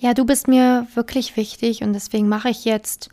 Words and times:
Ja, 0.00 0.12
du 0.12 0.24
bist 0.24 0.48
mir 0.48 0.86
wirklich 0.94 1.36
wichtig 1.36 1.82
und 1.82 1.92
deswegen 1.92 2.28
mache 2.28 2.50
ich 2.50 2.64
jetzt 2.64 3.08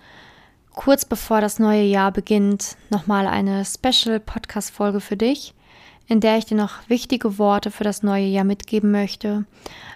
kurz 0.73 1.05
bevor 1.05 1.41
das 1.41 1.59
neue 1.59 1.83
Jahr 1.83 2.11
beginnt 2.11 2.75
nochmal 2.89 3.27
eine 3.27 3.63
Special 3.65 4.19
Podcast 4.19 4.71
Folge 4.71 4.99
für 4.99 5.17
dich, 5.17 5.53
in 6.07 6.19
der 6.19 6.37
ich 6.37 6.45
dir 6.45 6.57
noch 6.57 6.89
wichtige 6.89 7.37
Worte 7.37 7.71
für 7.71 7.83
das 7.83 8.03
neue 8.03 8.25
Jahr 8.25 8.45
mitgeben 8.45 8.91
möchte. 8.91 9.45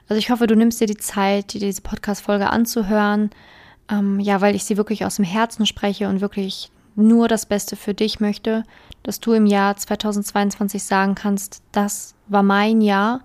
Also 0.07 0.19
ich 0.19 0.29
hoffe, 0.29 0.47
du 0.47 0.55
nimmst 0.55 0.79
dir 0.79 0.87
die 0.87 0.97
Zeit, 0.97 1.53
dir 1.53 1.59
diese 1.59 1.81
Podcast 1.81 2.21
Folge 2.21 2.49
anzuhören. 2.49 3.31
Ähm, 3.89 4.19
ja, 4.19 4.41
weil 4.41 4.55
ich 4.55 4.63
sie 4.63 4.77
wirklich 4.77 5.05
aus 5.05 5.17
dem 5.17 5.25
Herzen 5.25 5.65
spreche 5.65 6.07
und 6.07 6.21
wirklich 6.21 6.71
nur 6.95 7.27
das 7.27 7.45
Beste 7.45 7.75
für 7.75 7.93
dich 7.93 8.19
möchte, 8.19 8.63
dass 9.03 9.19
du 9.19 9.33
im 9.33 9.45
Jahr 9.45 9.75
2022 9.75 10.83
sagen 10.83 11.15
kannst, 11.15 11.61
das 11.71 12.15
war 12.27 12.43
mein 12.43 12.81
Jahr 12.81 13.21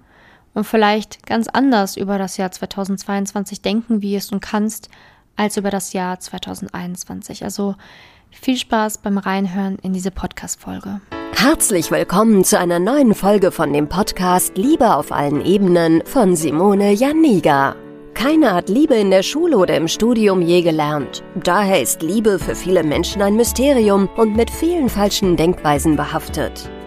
und 0.54 0.64
vielleicht 0.64 1.26
ganz 1.26 1.48
anders 1.48 1.96
über 1.96 2.18
das 2.18 2.36
Jahr 2.36 2.50
2022 2.50 3.62
denken 3.62 4.02
wirst 4.02 4.32
und 4.32 4.40
kannst 4.40 4.88
als 5.36 5.56
über 5.56 5.70
das 5.70 5.92
Jahr 5.92 6.20
2021. 6.20 7.44
Also 7.44 7.74
viel 8.30 8.56
Spaß 8.56 8.98
beim 8.98 9.18
Reinhören 9.18 9.78
in 9.82 9.92
diese 9.92 10.10
Podcast-Folge. 10.10 11.00
Herzlich 11.32 11.90
willkommen 11.90 12.44
zu 12.44 12.58
einer 12.58 12.78
neuen 12.78 13.14
Folge 13.14 13.50
von 13.50 13.72
dem 13.72 13.88
Podcast 13.88 14.58
Liebe 14.58 14.94
auf 14.94 15.10
allen 15.10 15.44
Ebenen 15.44 16.02
von 16.04 16.36
Simone 16.36 16.92
Janiga. 16.92 17.76
Keiner 18.12 18.54
hat 18.54 18.68
Liebe 18.68 18.94
in 18.94 19.10
der 19.10 19.22
Schule 19.22 19.56
oder 19.56 19.76
im 19.76 19.88
Studium 19.88 20.42
je 20.42 20.60
gelernt. 20.60 21.22
Daher 21.42 21.80
ist 21.80 22.02
Liebe 22.02 22.38
für 22.38 22.54
viele 22.54 22.82
Menschen 22.82 23.22
ein 23.22 23.36
Mysterium 23.36 24.10
und 24.16 24.36
mit 24.36 24.50
vielen 24.50 24.90
falschen 24.90 25.36
Denkweisen 25.36 25.96
behaftet. 25.96 26.70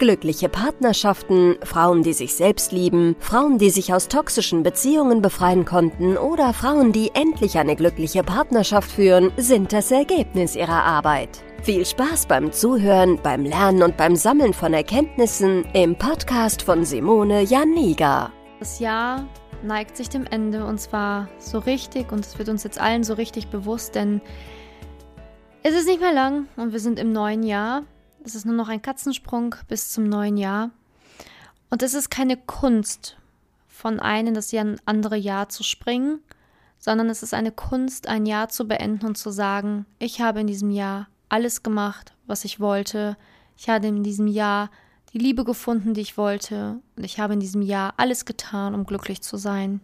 Glückliche 0.00 0.48
Partnerschaften, 0.48 1.56
Frauen, 1.62 2.02
die 2.02 2.14
sich 2.14 2.34
selbst 2.34 2.72
lieben, 2.72 3.16
Frauen, 3.20 3.58
die 3.58 3.68
sich 3.68 3.92
aus 3.92 4.08
toxischen 4.08 4.62
Beziehungen 4.62 5.20
befreien 5.20 5.66
konnten 5.66 6.16
oder 6.16 6.54
Frauen, 6.54 6.90
die 6.92 7.10
endlich 7.12 7.58
eine 7.58 7.76
glückliche 7.76 8.22
Partnerschaft 8.22 8.90
führen, 8.90 9.30
sind 9.36 9.74
das 9.74 9.90
Ergebnis 9.90 10.56
ihrer 10.56 10.84
Arbeit. 10.84 11.42
Viel 11.64 11.84
Spaß 11.84 12.24
beim 12.24 12.50
Zuhören, 12.50 13.20
beim 13.22 13.44
Lernen 13.44 13.82
und 13.82 13.98
beim 13.98 14.16
Sammeln 14.16 14.54
von 14.54 14.72
Erkenntnissen 14.72 15.66
im 15.74 15.94
Podcast 15.94 16.62
von 16.62 16.86
Simone 16.86 17.42
Janiga. 17.42 18.32
Das 18.58 18.78
Jahr 18.78 19.28
neigt 19.62 19.98
sich 19.98 20.08
dem 20.08 20.24
Ende 20.24 20.64
und 20.64 20.80
zwar 20.80 21.28
so 21.38 21.58
richtig 21.58 22.10
und 22.10 22.20
es 22.20 22.38
wird 22.38 22.48
uns 22.48 22.64
jetzt 22.64 22.80
allen 22.80 23.04
so 23.04 23.12
richtig 23.12 23.48
bewusst, 23.48 23.96
denn 23.96 24.22
es 25.62 25.74
ist 25.74 25.86
nicht 25.86 26.00
mehr 26.00 26.14
lang 26.14 26.46
und 26.56 26.72
wir 26.72 26.80
sind 26.80 26.98
im 26.98 27.12
neuen 27.12 27.42
Jahr. 27.42 27.82
Es 28.24 28.34
ist 28.34 28.44
nur 28.44 28.54
noch 28.54 28.68
ein 28.68 28.82
Katzensprung 28.82 29.54
bis 29.68 29.90
zum 29.90 30.04
neuen 30.04 30.36
Jahr. 30.36 30.70
Und 31.70 31.82
es 31.82 31.94
ist 31.94 32.10
keine 32.10 32.36
Kunst, 32.36 33.16
von 33.68 34.00
einem 34.00 34.28
in 34.28 34.34
das 34.34 34.54
andere 34.84 35.16
Jahr 35.16 35.48
zu 35.48 35.62
springen, 35.62 36.20
sondern 36.78 37.08
es 37.08 37.22
ist 37.22 37.32
eine 37.32 37.52
Kunst, 37.52 38.08
ein 38.08 38.26
Jahr 38.26 38.48
zu 38.48 38.66
beenden 38.66 39.06
und 39.06 39.16
zu 39.16 39.30
sagen, 39.30 39.86
ich 39.98 40.20
habe 40.20 40.40
in 40.40 40.46
diesem 40.46 40.70
Jahr 40.70 41.08
alles 41.28 41.62
gemacht, 41.62 42.12
was 42.26 42.44
ich 42.44 42.60
wollte. 42.60 43.16
Ich 43.56 43.68
habe 43.68 43.86
in 43.86 44.02
diesem 44.02 44.26
Jahr 44.26 44.70
die 45.12 45.18
Liebe 45.18 45.44
gefunden, 45.44 45.94
die 45.94 46.00
ich 46.00 46.16
wollte. 46.18 46.80
Und 46.96 47.04
ich 47.04 47.18
habe 47.20 47.34
in 47.34 47.40
diesem 47.40 47.62
Jahr 47.62 47.94
alles 47.96 48.24
getan, 48.24 48.74
um 48.74 48.84
glücklich 48.84 49.22
zu 49.22 49.36
sein. 49.36 49.80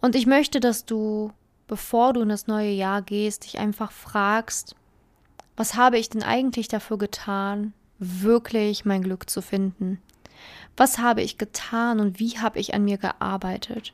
Und 0.00 0.14
ich 0.14 0.26
möchte, 0.26 0.60
dass 0.60 0.86
du 0.86 1.32
bevor 1.68 2.14
du 2.14 2.22
in 2.22 2.30
das 2.30 2.48
neue 2.48 2.70
Jahr 2.70 3.02
gehst, 3.02 3.44
dich 3.44 3.58
einfach 3.58 3.92
fragst, 3.92 4.74
was 5.58 5.74
habe 5.74 5.98
ich 5.98 6.08
denn 6.08 6.22
eigentlich 6.22 6.68
dafür 6.68 6.98
getan, 6.98 7.72
wirklich 7.98 8.84
mein 8.84 9.02
Glück 9.02 9.28
zu 9.28 9.42
finden? 9.42 10.00
Was 10.76 10.98
habe 10.98 11.20
ich 11.20 11.36
getan 11.36 11.98
und 11.98 12.20
wie 12.20 12.38
habe 12.38 12.60
ich 12.60 12.74
an 12.74 12.84
mir 12.84 12.96
gearbeitet? 12.96 13.92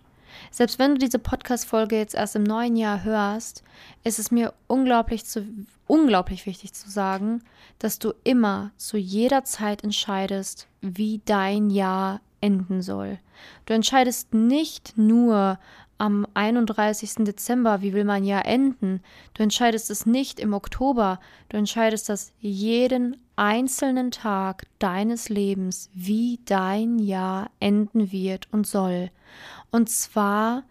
Selbst 0.51 0.79
wenn 0.79 0.93
du 0.93 0.99
diese 0.99 1.19
Podcast-Folge 1.19 1.97
jetzt 1.97 2.15
erst 2.15 2.37
im 2.37 2.43
neuen 2.43 2.77
Jahr 2.77 3.03
hörst, 3.03 3.63
ist 4.03 4.19
es 4.19 4.31
mir 4.31 4.53
unglaublich, 4.67 5.25
zu, 5.25 5.47
unglaublich 5.87 6.45
wichtig 6.45 6.75
zu 6.75 6.91
sagen, 6.91 7.43
dass 7.79 7.99
du 7.99 8.13
immer 8.25 8.73
zu 8.77 8.99
jeder 8.99 9.45
Zeit 9.45 9.83
entscheidest, 9.85 10.69
wie 10.83 11.23
dein 11.25 11.71
Jahr 11.71 12.21
enden 12.43 12.83
soll. 12.83 13.19
Du 13.65 13.73
entscheidest 13.73 14.35
nicht 14.35 14.99
nur 14.99 15.59
am 15.99 16.27
31. 16.35 17.25
Dezember, 17.25 17.83
wie 17.83 17.93
will 17.93 18.05
mein 18.05 18.25
Jahr 18.25 18.47
enden? 18.47 19.01
Du 19.35 19.43
entscheidest 19.43 19.91
es 19.91 20.07
nicht 20.07 20.41
im 20.41 20.53
Oktober, 20.53 21.21
du 21.49 21.57
entscheidest 21.57 22.09
das 22.09 22.33
jeden 22.39 23.17
einzelnen 23.37 24.11
Tag 24.11 24.65
deines 24.79 25.29
Lebens, 25.29 25.91
wie 25.95 26.41
dein 26.45 26.99
Jahr 26.99 27.51
enden 27.61 28.13
wird 28.13 28.49
und 28.53 28.67
soll. 28.67 29.11
Und 29.71 29.89
zwar, 29.89 30.65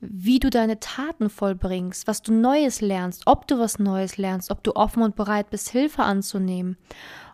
wie 0.00 0.38
du 0.38 0.50
deine 0.50 0.80
Taten 0.80 1.28
vollbringst, 1.28 2.06
was 2.06 2.22
du 2.22 2.32
Neues 2.32 2.80
lernst, 2.80 3.22
ob 3.26 3.46
du 3.46 3.58
was 3.58 3.78
Neues 3.78 4.16
lernst, 4.16 4.50
ob 4.50 4.62
du 4.64 4.76
offen 4.76 5.02
und 5.02 5.16
bereit 5.16 5.50
bist, 5.50 5.70
Hilfe 5.70 6.02
anzunehmen 6.02 6.76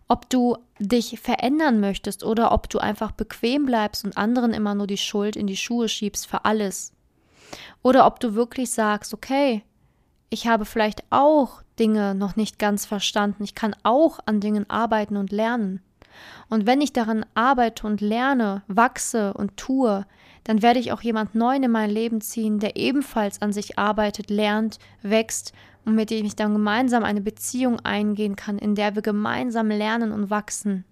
ob 0.08 0.28
du 0.28 0.58
dich 0.78 1.18
verändern 1.20 1.80
möchtest 1.80 2.24
oder 2.24 2.52
ob 2.52 2.68
du 2.68 2.78
einfach 2.78 3.12
bequem 3.12 3.66
bleibst 3.66 4.04
und 4.04 4.16
anderen 4.16 4.52
immer 4.52 4.74
nur 4.74 4.86
die 4.86 4.98
Schuld 4.98 5.36
in 5.36 5.46
die 5.46 5.56
Schuhe 5.56 5.88
schiebst 5.88 6.26
für 6.26 6.44
alles. 6.44 6.93
Oder 7.82 8.06
ob 8.06 8.20
du 8.20 8.34
wirklich 8.34 8.70
sagst, 8.70 9.14
okay, 9.14 9.62
ich 10.30 10.46
habe 10.46 10.64
vielleicht 10.64 11.04
auch 11.10 11.62
Dinge 11.78 12.14
noch 12.14 12.36
nicht 12.36 12.58
ganz 12.58 12.86
verstanden, 12.86 13.44
ich 13.44 13.54
kann 13.54 13.74
auch 13.82 14.20
an 14.26 14.40
Dingen 14.40 14.68
arbeiten 14.68 15.16
und 15.16 15.32
lernen. 15.32 15.80
Und 16.48 16.66
wenn 16.66 16.80
ich 16.80 16.92
daran 16.92 17.26
arbeite 17.34 17.86
und 17.86 18.00
lerne, 18.00 18.62
wachse 18.68 19.34
und 19.34 19.56
tue, 19.56 20.06
dann 20.44 20.62
werde 20.62 20.78
ich 20.78 20.92
auch 20.92 21.00
jemand 21.00 21.34
Neuen 21.34 21.64
in 21.64 21.70
mein 21.70 21.90
Leben 21.90 22.20
ziehen, 22.20 22.58
der 22.58 22.76
ebenfalls 22.76 23.42
an 23.42 23.52
sich 23.52 23.78
arbeitet, 23.78 24.30
lernt, 24.30 24.78
wächst 25.02 25.52
und 25.84 25.94
mit 25.94 26.10
dem 26.10 26.24
ich 26.24 26.36
dann 26.36 26.52
gemeinsam 26.52 27.02
eine 27.02 27.20
Beziehung 27.20 27.80
eingehen 27.80 28.36
kann, 28.36 28.58
in 28.58 28.74
der 28.74 28.94
wir 28.94 29.02
gemeinsam 29.02 29.68
lernen 29.68 30.12
und 30.12 30.30
wachsen. 30.30 30.84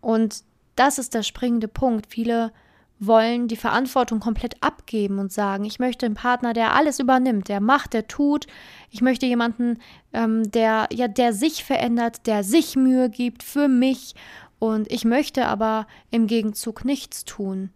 Und 0.00 0.42
das 0.76 0.98
ist 0.98 1.14
der 1.14 1.22
springende 1.22 1.68
Punkt. 1.68 2.06
Viele 2.08 2.52
wollen 3.00 3.48
die 3.48 3.56
Verantwortung 3.56 4.20
komplett 4.20 4.62
abgeben 4.62 5.18
und 5.18 5.32
sagen, 5.32 5.64
ich 5.64 5.78
möchte 5.78 6.04
einen 6.04 6.14
Partner, 6.14 6.52
der 6.52 6.74
alles 6.74 7.00
übernimmt, 7.00 7.48
der 7.48 7.60
macht, 7.60 7.94
der 7.94 8.06
tut. 8.06 8.46
Ich 8.90 9.00
möchte 9.00 9.24
jemanden, 9.24 9.78
ähm, 10.12 10.50
der 10.52 10.88
ja, 10.92 11.08
der 11.08 11.32
sich 11.32 11.64
verändert, 11.64 12.26
der 12.26 12.44
sich 12.44 12.76
Mühe 12.76 13.08
gibt 13.08 13.42
für 13.42 13.68
mich. 13.68 14.14
Und 14.58 14.92
ich 14.92 15.06
möchte 15.06 15.46
aber 15.46 15.86
im 16.10 16.26
Gegenzug 16.26 16.84
nichts 16.84 17.24
tun. 17.24 17.70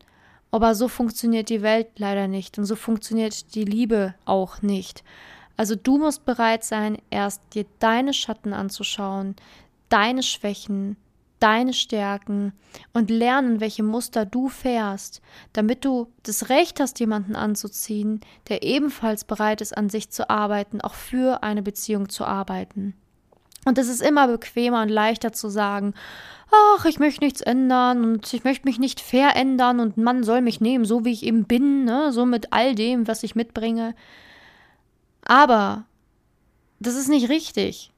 Aber 0.50 0.74
so 0.74 0.86
funktioniert 0.88 1.48
die 1.48 1.62
Welt 1.62 1.88
leider 1.96 2.28
nicht 2.28 2.58
und 2.58 2.66
so 2.66 2.76
funktioniert 2.76 3.54
die 3.54 3.64
Liebe 3.64 4.14
auch 4.26 4.60
nicht. 4.60 5.02
Also 5.56 5.74
du 5.74 5.98
musst 5.98 6.26
bereit 6.26 6.64
sein, 6.64 6.98
erst 7.10 7.40
dir 7.54 7.64
deine 7.78 8.12
Schatten 8.12 8.52
anzuschauen, 8.52 9.36
deine 9.88 10.22
Schwächen, 10.22 10.96
deine 11.40 11.72
Stärken 11.72 12.52
und 12.92 13.10
lernen, 13.10 13.60
welche 13.60 13.82
Muster 13.82 14.24
du 14.24 14.48
fährst, 14.48 15.20
damit 15.52 15.84
du 15.84 16.12
das 16.22 16.48
Recht 16.48 16.80
hast, 16.80 17.00
jemanden 17.00 17.36
anzuziehen, 17.36 18.20
der 18.48 18.62
ebenfalls 18.62 19.24
bereit 19.24 19.60
ist, 19.60 19.76
an 19.76 19.90
sich 19.90 20.10
zu 20.10 20.30
arbeiten, 20.30 20.80
auch 20.80 20.94
für 20.94 21.42
eine 21.42 21.62
Beziehung 21.62 22.08
zu 22.08 22.24
arbeiten. 22.24 22.94
Und 23.64 23.78
es 23.78 23.88
ist 23.88 24.02
immer 24.02 24.28
bequemer 24.28 24.82
und 24.82 24.90
leichter 24.90 25.32
zu 25.32 25.48
sagen, 25.48 25.94
ach, 26.76 26.84
ich 26.84 26.98
möchte 26.98 27.24
nichts 27.24 27.40
ändern 27.40 28.04
und 28.04 28.32
ich 28.32 28.44
möchte 28.44 28.66
mich 28.66 28.78
nicht 28.78 29.00
verändern 29.00 29.80
und 29.80 29.96
man 29.96 30.22
soll 30.22 30.42
mich 30.42 30.60
nehmen, 30.60 30.84
so 30.84 31.04
wie 31.04 31.12
ich 31.12 31.24
eben 31.24 31.44
bin, 31.44 31.84
ne? 31.84 32.12
so 32.12 32.26
mit 32.26 32.52
all 32.52 32.74
dem, 32.74 33.08
was 33.08 33.22
ich 33.22 33.34
mitbringe. 33.34 33.94
Aber 35.22 35.86
das 36.78 36.96
ist 36.96 37.08
nicht 37.08 37.30
richtig. 37.30 37.93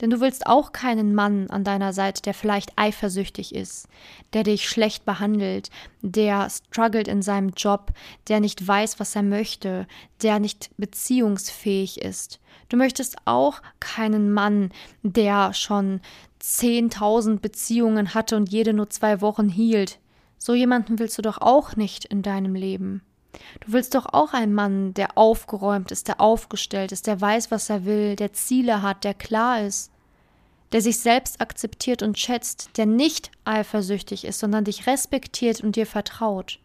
Denn 0.00 0.10
du 0.10 0.20
willst 0.20 0.46
auch 0.46 0.72
keinen 0.72 1.14
Mann 1.14 1.48
an 1.48 1.64
deiner 1.64 1.92
Seite, 1.92 2.22
der 2.22 2.34
vielleicht 2.34 2.72
eifersüchtig 2.76 3.54
ist, 3.54 3.88
der 4.34 4.42
dich 4.42 4.68
schlecht 4.68 5.04
behandelt, 5.04 5.70
der 6.02 6.48
struggelt 6.50 7.08
in 7.08 7.22
seinem 7.22 7.50
Job, 7.56 7.92
der 8.28 8.40
nicht 8.40 8.66
weiß, 8.66 9.00
was 9.00 9.16
er 9.16 9.22
möchte, 9.22 9.86
der 10.22 10.38
nicht 10.38 10.70
beziehungsfähig 10.76 12.02
ist. 12.02 12.40
Du 12.68 12.76
möchtest 12.76 13.16
auch 13.24 13.62
keinen 13.80 14.32
Mann, 14.32 14.70
der 15.02 15.54
schon 15.54 16.00
10.000 16.42 17.38
Beziehungen 17.38 18.12
hatte 18.12 18.36
und 18.36 18.50
jede 18.50 18.72
nur 18.72 18.90
zwei 18.90 19.20
Wochen 19.20 19.48
hielt. 19.48 19.98
So 20.38 20.54
jemanden 20.54 20.98
willst 20.98 21.16
du 21.16 21.22
doch 21.22 21.38
auch 21.38 21.76
nicht 21.76 22.04
in 22.04 22.22
deinem 22.22 22.54
Leben. 22.54 23.02
Du 23.60 23.72
willst 23.72 23.94
doch 23.94 24.06
auch 24.12 24.32
einen 24.32 24.54
Mann, 24.54 24.94
der 24.94 25.16
aufgeräumt 25.18 25.90
ist, 25.90 26.08
der 26.08 26.20
aufgestellt 26.20 26.92
ist, 26.92 27.06
der 27.06 27.20
weiß, 27.20 27.50
was 27.50 27.70
er 27.70 27.84
will, 27.84 28.16
der 28.16 28.32
Ziele 28.32 28.82
hat, 28.82 29.04
der 29.04 29.14
klar 29.14 29.60
ist. 29.62 29.90
der 30.72 30.82
sich 30.82 30.98
selbst 30.98 31.40
akzeptiert 31.40 32.02
und 32.02 32.18
schätzt, 32.18 32.70
der 32.76 32.86
nicht 32.86 33.30
eifersüchtig 33.44 34.24
ist, 34.24 34.40
sondern 34.40 34.64
dich 34.64 34.86
respektiert 34.86 35.60
und 35.62 35.76
dir 35.76 35.86
vertraut. 35.86 36.58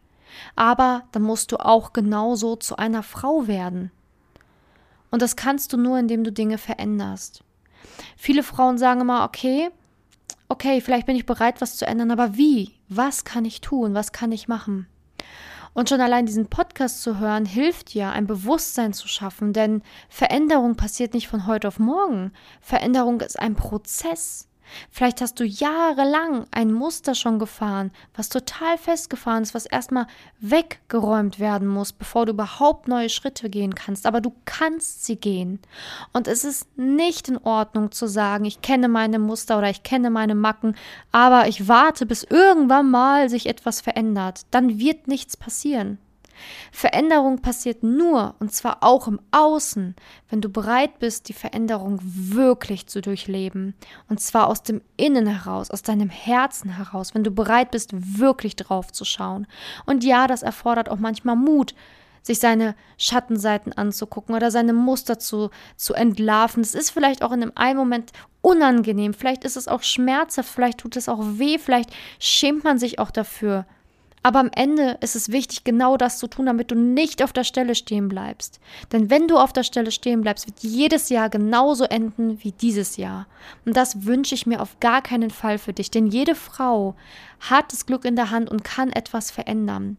Aber 0.55 1.03
dann 1.11 1.21
musst 1.21 1.51
du 1.51 1.57
auch 1.57 1.93
genauso 1.93 2.55
zu 2.55 2.77
einer 2.77 3.03
Frau 3.03 3.47
werden. 3.47 3.91
Und 5.11 5.21
das 5.21 5.35
kannst 5.35 5.73
du 5.73 5.77
nur, 5.77 5.99
indem 5.99 6.23
du 6.23 6.31
Dinge 6.31 6.57
veränderst. 6.57 7.43
Viele 8.17 8.43
Frauen 8.43 8.77
sagen 8.77 9.01
immer, 9.01 9.25
okay, 9.25 9.69
okay, 10.47 10.81
vielleicht 10.81 11.05
bin 11.05 11.15
ich 11.15 11.25
bereit, 11.25 11.59
was 11.61 11.77
zu 11.77 11.85
ändern, 11.85 12.11
aber 12.11 12.37
wie? 12.37 12.73
Was 12.87 13.23
kann 13.23 13.45
ich 13.45 13.61
tun? 13.61 13.93
Was 13.93 14.11
kann 14.11 14.31
ich 14.31 14.47
machen? 14.47 14.87
Und 15.73 15.87
schon 15.87 16.01
allein 16.01 16.25
diesen 16.25 16.47
Podcast 16.47 17.01
zu 17.01 17.19
hören, 17.19 17.45
hilft 17.45 17.93
dir, 17.93 18.09
ein 18.09 18.27
Bewusstsein 18.27 18.93
zu 18.93 19.07
schaffen, 19.07 19.53
denn 19.53 19.81
Veränderung 20.09 20.75
passiert 20.75 21.13
nicht 21.13 21.29
von 21.29 21.47
heute 21.47 21.67
auf 21.67 21.79
morgen. 21.79 22.33
Veränderung 22.59 23.21
ist 23.21 23.39
ein 23.39 23.55
Prozess. 23.55 24.47
Vielleicht 24.89 25.21
hast 25.21 25.39
du 25.39 25.43
jahrelang 25.43 26.45
ein 26.51 26.71
Muster 26.71 27.15
schon 27.15 27.39
gefahren, 27.39 27.91
was 28.15 28.29
total 28.29 28.77
festgefahren 28.77 29.43
ist, 29.43 29.53
was 29.53 29.65
erstmal 29.65 30.07
weggeräumt 30.39 31.39
werden 31.39 31.67
muss, 31.67 31.93
bevor 31.93 32.25
du 32.25 32.33
überhaupt 32.33 32.87
neue 32.87 33.09
Schritte 33.09 33.49
gehen 33.49 33.75
kannst. 33.75 34.05
Aber 34.05 34.21
du 34.21 34.33
kannst 34.45 35.05
sie 35.05 35.15
gehen. 35.15 35.59
Und 36.13 36.27
es 36.27 36.43
ist 36.43 36.77
nicht 36.77 37.29
in 37.29 37.37
Ordnung 37.37 37.91
zu 37.91 38.07
sagen, 38.07 38.45
ich 38.45 38.61
kenne 38.61 38.87
meine 38.87 39.19
Muster 39.19 39.57
oder 39.57 39.69
ich 39.69 39.83
kenne 39.83 40.09
meine 40.09 40.35
Macken, 40.35 40.75
aber 41.11 41.47
ich 41.47 41.67
warte, 41.67 42.05
bis 42.05 42.23
irgendwann 42.23 42.89
mal 42.89 43.29
sich 43.29 43.47
etwas 43.47 43.81
verändert. 43.81 44.41
Dann 44.51 44.79
wird 44.79 45.07
nichts 45.07 45.37
passieren. 45.37 45.97
Veränderung 46.71 47.39
passiert 47.39 47.83
nur, 47.83 48.35
und 48.39 48.53
zwar 48.53 48.83
auch 48.83 49.07
im 49.07 49.19
Außen, 49.31 49.95
wenn 50.29 50.41
du 50.41 50.49
bereit 50.49 50.99
bist, 50.99 51.29
die 51.29 51.33
Veränderung 51.33 51.99
wirklich 52.01 52.87
zu 52.87 53.01
durchleben. 53.01 53.75
Und 54.09 54.19
zwar 54.19 54.47
aus 54.47 54.63
dem 54.63 54.81
Innen 54.97 55.27
heraus, 55.27 55.71
aus 55.71 55.81
deinem 55.81 56.09
Herzen 56.09 56.71
heraus, 56.71 57.13
wenn 57.13 57.23
du 57.23 57.31
bereit 57.31 57.71
bist, 57.71 57.91
wirklich 57.93 58.55
drauf 58.55 58.91
zu 58.91 59.05
schauen. 59.05 59.47
Und 59.85 60.03
ja, 60.03 60.27
das 60.27 60.43
erfordert 60.43 60.89
auch 60.89 60.99
manchmal 60.99 61.35
Mut, 61.35 61.75
sich 62.21 62.39
seine 62.39 62.75
Schattenseiten 62.97 63.73
anzugucken 63.73 64.35
oder 64.35 64.51
seine 64.51 64.73
Muster 64.73 65.19
zu, 65.19 65.49
zu 65.75 65.93
entlarven. 65.93 66.61
Es 66.61 66.75
ist 66.75 66.91
vielleicht 66.91 67.23
auch 67.23 67.31
in 67.31 67.41
einem 67.41 67.51
einen 67.55 67.77
Moment 67.77 68.11
unangenehm, 68.41 69.13
vielleicht 69.13 69.43
ist 69.43 69.57
es 69.57 69.67
auch 69.67 69.83
schmerzhaft, 69.83 70.49
vielleicht 70.49 70.79
tut 70.79 70.95
es 70.97 71.09
auch 71.09 71.19
weh, 71.21 71.57
vielleicht 71.57 71.91
schämt 72.19 72.63
man 72.63 72.79
sich 72.79 72.99
auch 72.99 73.11
dafür. 73.11 73.65
Aber 74.23 74.39
am 74.39 74.51
Ende 74.55 74.97
ist 75.01 75.15
es 75.15 75.31
wichtig, 75.31 75.63
genau 75.63 75.97
das 75.97 76.19
zu 76.19 76.27
tun, 76.27 76.45
damit 76.45 76.69
du 76.69 76.75
nicht 76.75 77.23
auf 77.23 77.33
der 77.33 77.43
Stelle 77.43 77.73
stehen 77.73 78.07
bleibst. 78.07 78.59
Denn 78.91 79.09
wenn 79.09 79.27
du 79.27 79.37
auf 79.37 79.51
der 79.51 79.63
Stelle 79.63 79.91
stehen 79.91 80.21
bleibst, 80.21 80.45
wird 80.45 80.59
jedes 80.59 81.09
Jahr 81.09 81.29
genauso 81.29 81.85
enden 81.85 82.43
wie 82.43 82.51
dieses 82.51 82.97
Jahr. 82.97 83.27
Und 83.65 83.75
das 83.75 84.05
wünsche 84.05 84.35
ich 84.35 84.45
mir 84.45 84.61
auf 84.61 84.79
gar 84.79 85.01
keinen 85.01 85.31
Fall 85.31 85.57
für 85.57 85.73
dich. 85.73 85.89
Denn 85.89 86.05
jede 86.05 86.35
Frau 86.35 86.95
hat 87.39 87.71
das 87.71 87.87
Glück 87.87 88.05
in 88.05 88.15
der 88.15 88.29
Hand 88.29 88.51
und 88.51 88.63
kann 88.63 88.91
etwas 88.91 89.31
verändern. 89.31 89.97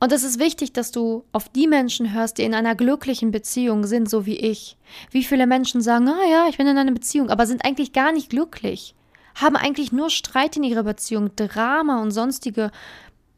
Und 0.00 0.12
es 0.12 0.24
ist 0.24 0.40
wichtig, 0.40 0.72
dass 0.72 0.90
du 0.90 1.24
auf 1.30 1.48
die 1.48 1.68
Menschen 1.68 2.12
hörst, 2.12 2.38
die 2.38 2.42
in 2.42 2.54
einer 2.54 2.74
glücklichen 2.74 3.30
Beziehung 3.30 3.86
sind, 3.86 4.10
so 4.10 4.26
wie 4.26 4.36
ich. 4.36 4.76
Wie 5.12 5.22
viele 5.22 5.46
Menschen 5.46 5.80
sagen, 5.80 6.08
ah 6.08 6.28
ja, 6.28 6.46
ich 6.48 6.58
bin 6.58 6.66
in 6.66 6.76
einer 6.76 6.92
Beziehung, 6.92 7.30
aber 7.30 7.46
sind 7.46 7.64
eigentlich 7.64 7.92
gar 7.92 8.10
nicht 8.10 8.30
glücklich 8.30 8.96
haben 9.34 9.56
eigentlich 9.56 9.92
nur 9.92 10.10
Streit 10.10 10.56
in 10.56 10.64
ihrer 10.64 10.84
Beziehung, 10.84 11.34
Drama 11.36 12.00
und 12.00 12.10
sonstige 12.10 12.70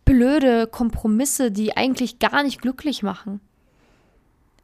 blöde 0.04 0.66
Kompromisse, 0.66 1.50
die 1.50 1.76
eigentlich 1.76 2.18
gar 2.18 2.42
nicht 2.42 2.62
glücklich 2.62 3.02
machen. 3.02 3.40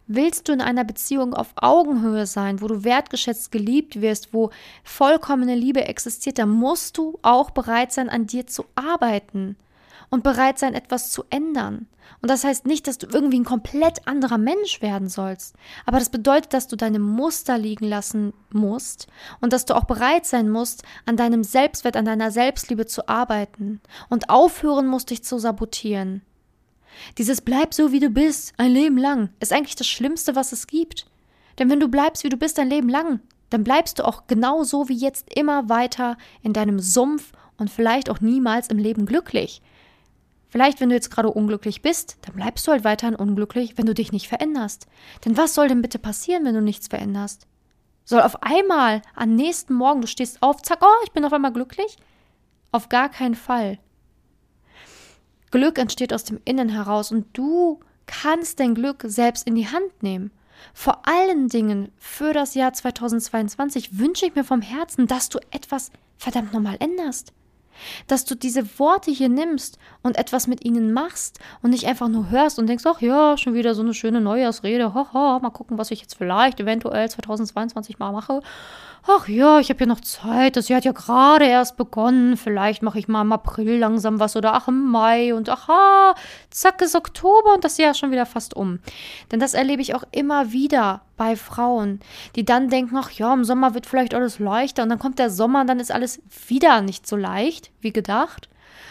Willst 0.06 0.48
du 0.48 0.52
in 0.52 0.60
einer 0.60 0.84
Beziehung 0.84 1.32
auf 1.32 1.52
Augenhöhe 1.56 2.26
sein, 2.26 2.60
wo 2.60 2.68
du 2.68 2.84
wertgeschätzt 2.84 3.52
geliebt 3.52 4.00
wirst, 4.00 4.34
wo 4.34 4.50
vollkommene 4.84 5.54
Liebe 5.54 5.84
existiert, 5.84 6.38
dann 6.38 6.50
musst 6.50 6.98
du 6.98 7.18
auch 7.22 7.50
bereit 7.50 7.92
sein, 7.92 8.08
an 8.08 8.26
dir 8.26 8.46
zu 8.46 8.64
arbeiten 8.74 9.56
und 10.12 10.22
bereit 10.22 10.58
sein, 10.58 10.74
etwas 10.74 11.10
zu 11.10 11.24
ändern. 11.30 11.86
Und 12.20 12.30
das 12.30 12.44
heißt 12.44 12.66
nicht, 12.66 12.86
dass 12.86 12.98
du 12.98 13.06
irgendwie 13.10 13.40
ein 13.40 13.46
komplett 13.46 14.06
anderer 14.06 14.36
Mensch 14.36 14.82
werden 14.82 15.08
sollst. 15.08 15.56
Aber 15.86 15.98
das 15.98 16.10
bedeutet, 16.10 16.52
dass 16.52 16.68
du 16.68 16.76
deine 16.76 16.98
Muster 16.98 17.56
liegen 17.56 17.86
lassen 17.86 18.34
musst 18.50 19.06
und 19.40 19.54
dass 19.54 19.64
du 19.64 19.74
auch 19.74 19.84
bereit 19.84 20.26
sein 20.26 20.50
musst, 20.50 20.82
an 21.06 21.16
deinem 21.16 21.42
Selbstwert, 21.42 21.96
an 21.96 22.04
deiner 22.04 22.30
Selbstliebe 22.30 22.84
zu 22.84 23.08
arbeiten 23.08 23.80
und 24.10 24.28
aufhören 24.28 24.86
musst, 24.86 25.08
dich 25.08 25.24
zu 25.24 25.38
sabotieren. 25.38 26.20
Dieses 27.16 27.40
Bleib 27.40 27.72
so, 27.72 27.90
wie 27.90 28.00
du 28.00 28.10
bist, 28.10 28.52
ein 28.58 28.70
Leben 28.70 28.98
lang, 28.98 29.30
ist 29.40 29.50
eigentlich 29.50 29.76
das 29.76 29.88
Schlimmste, 29.88 30.36
was 30.36 30.52
es 30.52 30.66
gibt. 30.66 31.06
Denn 31.58 31.70
wenn 31.70 31.80
du 31.80 31.88
bleibst, 31.88 32.22
wie 32.22 32.28
du 32.28 32.36
bist, 32.36 32.58
ein 32.58 32.68
Leben 32.68 32.90
lang, 32.90 33.20
dann 33.48 33.64
bleibst 33.64 33.98
du 33.98 34.06
auch 34.06 34.26
genau 34.26 34.62
so 34.62 34.90
wie 34.90 34.96
jetzt 34.96 35.34
immer 35.34 35.70
weiter 35.70 36.18
in 36.42 36.52
deinem 36.52 36.80
Sumpf 36.80 37.32
und 37.56 37.70
vielleicht 37.70 38.10
auch 38.10 38.20
niemals 38.20 38.68
im 38.68 38.76
Leben 38.76 39.06
glücklich. 39.06 39.62
Vielleicht, 40.52 40.80
wenn 40.80 40.90
du 40.90 40.94
jetzt 40.94 41.10
gerade 41.10 41.30
unglücklich 41.30 41.80
bist, 41.80 42.18
dann 42.20 42.34
bleibst 42.34 42.66
du 42.66 42.72
halt 42.72 42.84
weiterhin 42.84 43.16
unglücklich, 43.16 43.78
wenn 43.78 43.86
du 43.86 43.94
dich 43.94 44.12
nicht 44.12 44.28
veränderst. 44.28 44.86
Denn 45.24 45.38
was 45.38 45.54
soll 45.54 45.66
denn 45.66 45.80
bitte 45.80 45.98
passieren, 45.98 46.44
wenn 46.44 46.54
du 46.54 46.60
nichts 46.60 46.88
veränderst? 46.88 47.46
Soll 48.04 48.20
auf 48.20 48.42
einmal 48.42 49.00
am 49.14 49.34
nächsten 49.34 49.72
Morgen, 49.72 50.02
du 50.02 50.06
stehst 50.06 50.42
auf, 50.42 50.60
zack, 50.60 50.80
oh, 50.82 51.04
ich 51.04 51.12
bin 51.12 51.24
auf 51.24 51.32
einmal 51.32 51.54
glücklich? 51.54 51.96
Auf 52.70 52.90
gar 52.90 53.08
keinen 53.08 53.34
Fall. 53.34 53.78
Glück 55.50 55.78
entsteht 55.78 56.12
aus 56.12 56.24
dem 56.24 56.38
Innen 56.44 56.68
heraus 56.68 57.12
und 57.12 57.28
du 57.32 57.80
kannst 58.06 58.60
dein 58.60 58.74
Glück 58.74 59.04
selbst 59.06 59.46
in 59.46 59.54
die 59.54 59.68
Hand 59.68 60.02
nehmen. 60.02 60.32
Vor 60.74 61.08
allen 61.08 61.48
Dingen 61.48 61.90
für 61.96 62.34
das 62.34 62.54
Jahr 62.54 62.74
2022 62.74 63.98
wünsche 63.98 64.26
ich 64.26 64.34
mir 64.34 64.44
vom 64.44 64.60
Herzen, 64.60 65.06
dass 65.06 65.30
du 65.30 65.38
etwas 65.50 65.90
verdammt 66.18 66.52
nochmal 66.52 66.76
änderst 66.78 67.32
dass 68.06 68.24
du 68.24 68.34
diese 68.34 68.78
Worte 68.78 69.10
hier 69.10 69.28
nimmst 69.28 69.78
und 70.02 70.16
etwas 70.16 70.46
mit 70.46 70.64
ihnen 70.64 70.92
machst 70.92 71.38
und 71.62 71.70
nicht 71.70 71.86
einfach 71.86 72.08
nur 72.08 72.30
hörst 72.30 72.58
und 72.58 72.66
denkst, 72.66 72.84
ach 72.86 73.00
ja, 73.00 73.36
schon 73.36 73.54
wieder 73.54 73.74
so 73.74 73.82
eine 73.82 73.94
schöne 73.94 74.20
Neujahrsrede, 74.20 74.94
haha, 74.94 75.38
mal 75.40 75.50
gucken, 75.50 75.78
was 75.78 75.90
ich 75.90 76.00
jetzt 76.00 76.16
vielleicht 76.16 76.60
eventuell 76.60 77.08
2022 77.08 77.98
mal 77.98 78.12
mache 78.12 78.40
ach 79.06 79.28
ja, 79.28 79.58
ich 79.58 79.68
habe 79.68 79.80
ja 79.80 79.86
noch 79.86 80.00
Zeit, 80.00 80.56
das 80.56 80.68
Jahr 80.68 80.78
hat 80.78 80.84
ja 80.84 80.92
gerade 80.92 81.44
erst 81.44 81.76
begonnen, 81.76 82.36
vielleicht 82.36 82.82
mache 82.82 82.98
ich 82.98 83.08
mal 83.08 83.22
im 83.22 83.32
April 83.32 83.78
langsam 83.78 84.20
was 84.20 84.36
oder 84.36 84.54
ach 84.54 84.68
im 84.68 84.90
Mai 84.90 85.34
und 85.34 85.48
aha, 85.48 86.14
zack 86.50 86.80
ist 86.82 86.94
Oktober 86.94 87.54
und 87.54 87.64
das 87.64 87.78
Jahr 87.78 87.92
ist 87.92 87.98
schon 87.98 88.12
wieder 88.12 88.26
fast 88.26 88.54
um. 88.54 88.78
Denn 89.30 89.40
das 89.40 89.54
erlebe 89.54 89.82
ich 89.82 89.94
auch 89.94 90.04
immer 90.12 90.52
wieder 90.52 91.02
bei 91.22 91.36
Frauen, 91.36 92.00
die 92.34 92.44
dann 92.44 92.68
denken, 92.68 92.96
ach 92.96 93.12
ja, 93.12 93.32
im 93.32 93.44
Sommer 93.44 93.74
wird 93.74 93.86
vielleicht 93.86 94.12
alles 94.12 94.40
leichter 94.40 94.82
und 94.82 94.88
dann 94.88 94.98
kommt 94.98 95.20
der 95.20 95.30
Sommer 95.30 95.60
und 95.60 95.68
dann 95.68 95.78
ist 95.78 95.92
alles 95.92 96.20
wieder 96.48 96.80
nicht 96.80 97.06
so 97.06 97.14
leicht 97.14 97.70
wie 97.80 97.92
gedacht. 97.92 98.48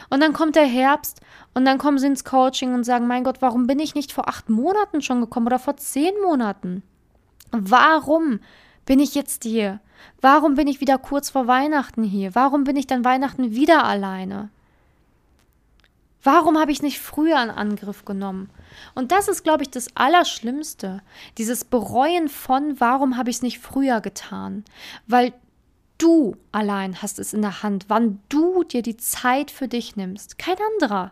Und 0.09 0.21
dann 0.21 0.31
kommt 0.31 0.55
der 0.55 0.65
Herbst 0.65 1.19
und 1.53 1.65
dann 1.65 1.77
kommen 1.77 1.97
sie 1.97 2.07
ins 2.07 2.23
Coaching 2.23 2.73
und 2.73 2.85
sagen, 2.85 3.05
mein 3.05 3.25
Gott, 3.25 3.41
warum 3.41 3.67
bin 3.67 3.79
ich 3.79 3.95
nicht 3.95 4.13
vor 4.13 4.29
acht 4.29 4.49
Monaten 4.49 5.01
schon 5.01 5.19
gekommen 5.19 5.47
oder 5.47 5.59
vor 5.59 5.75
zehn 5.75 6.13
Monaten? 6.23 6.83
Warum 7.51 8.39
bin 8.85 9.01
ich 9.01 9.13
jetzt 9.13 9.43
hier? 9.43 9.81
Warum 10.21 10.55
bin 10.55 10.69
ich 10.69 10.79
wieder 10.79 10.97
kurz 10.97 11.29
vor 11.29 11.47
Weihnachten 11.47 12.03
hier? 12.03 12.33
Warum 12.33 12.63
bin 12.63 12.77
ich 12.77 12.87
dann 12.87 13.03
Weihnachten 13.03 13.51
wieder 13.51 13.83
alleine? 13.83 14.51
Warum 16.23 16.57
habe 16.57 16.71
ich 16.71 16.81
nicht 16.81 16.99
früher 16.99 17.37
einen 17.37 17.51
Angriff 17.51 18.05
genommen? 18.05 18.49
Und 18.93 19.11
das 19.11 19.27
ist, 19.27 19.43
glaube 19.43 19.63
ich, 19.63 19.71
das 19.71 19.87
Allerschlimmste. 19.95 21.01
Dieses 21.37 21.65
Bereuen 21.65 22.29
von, 22.29 22.79
warum 22.79 23.17
habe 23.17 23.29
ich 23.29 23.37
es 23.37 23.41
nicht 23.41 23.59
früher 23.59 24.01
getan? 24.01 24.63
Weil 25.07 25.33
du 25.97 26.35
allein 26.51 27.01
hast 27.01 27.19
es 27.19 27.33
in 27.33 27.41
der 27.41 27.63
Hand, 27.63 27.85
wann 27.87 28.19
du 28.29 28.63
dir 28.63 28.81
die 28.81 28.97
Zeit 28.97 29.51
für 29.51 29.67
dich 29.67 29.95
nimmst. 29.95 30.37
Kein 30.37 30.57
anderer. 30.73 31.11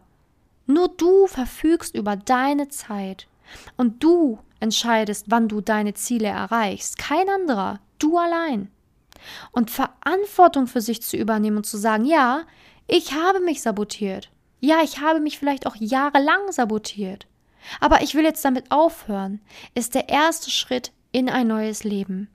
Nur 0.67 0.89
du 0.89 1.27
verfügst 1.27 1.95
über 1.95 2.15
deine 2.15 2.69
Zeit. 2.69 3.27
Und 3.77 4.03
du 4.03 4.39
entscheidest, 4.59 5.25
wann 5.29 5.47
du 5.47 5.61
deine 5.61 5.95
Ziele 5.95 6.27
erreichst. 6.27 6.97
Kein 6.97 7.27
anderer. 7.29 7.79
Du 7.97 8.17
allein 8.17 8.69
und 9.51 9.71
Verantwortung 9.71 10.67
für 10.67 10.81
sich 10.81 11.01
zu 11.01 11.17
übernehmen 11.17 11.57
und 11.57 11.65
zu 11.65 11.77
sagen, 11.77 12.05
ja, 12.05 12.43
ich 12.87 13.13
habe 13.13 13.39
mich 13.39 13.61
sabotiert. 13.61 14.29
Ja, 14.59 14.81
ich 14.83 14.99
habe 14.99 15.19
mich 15.19 15.39
vielleicht 15.39 15.65
auch 15.65 15.75
jahrelang 15.75 16.51
sabotiert. 16.51 17.27
Aber 17.79 18.01
ich 18.01 18.15
will 18.15 18.23
jetzt 18.23 18.43
damit 18.43 18.71
aufhören, 18.71 19.41
ist 19.75 19.95
der 19.95 20.09
erste 20.09 20.49
Schritt 20.49 20.91
in 21.11 21.29
ein 21.29 21.47
neues 21.47 21.83
Leben. 21.83 22.29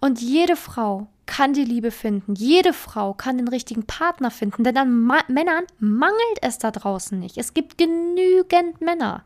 Und 0.00 0.20
jede 0.20 0.56
Frau 0.56 1.08
kann 1.26 1.52
die 1.52 1.64
Liebe 1.64 1.90
finden. 1.90 2.34
Jede 2.34 2.72
Frau 2.72 3.14
kann 3.14 3.38
den 3.38 3.48
richtigen 3.48 3.86
Partner 3.86 4.30
finden, 4.30 4.64
denn 4.64 4.76
an 4.76 5.00
Ma 5.00 5.20
Männern 5.28 5.64
mangelt 5.78 6.38
es 6.40 6.58
da 6.58 6.70
draußen 6.70 7.18
nicht. 7.18 7.38
Es 7.38 7.54
gibt 7.54 7.78
genügend 7.78 8.80
Männer. 8.80 9.24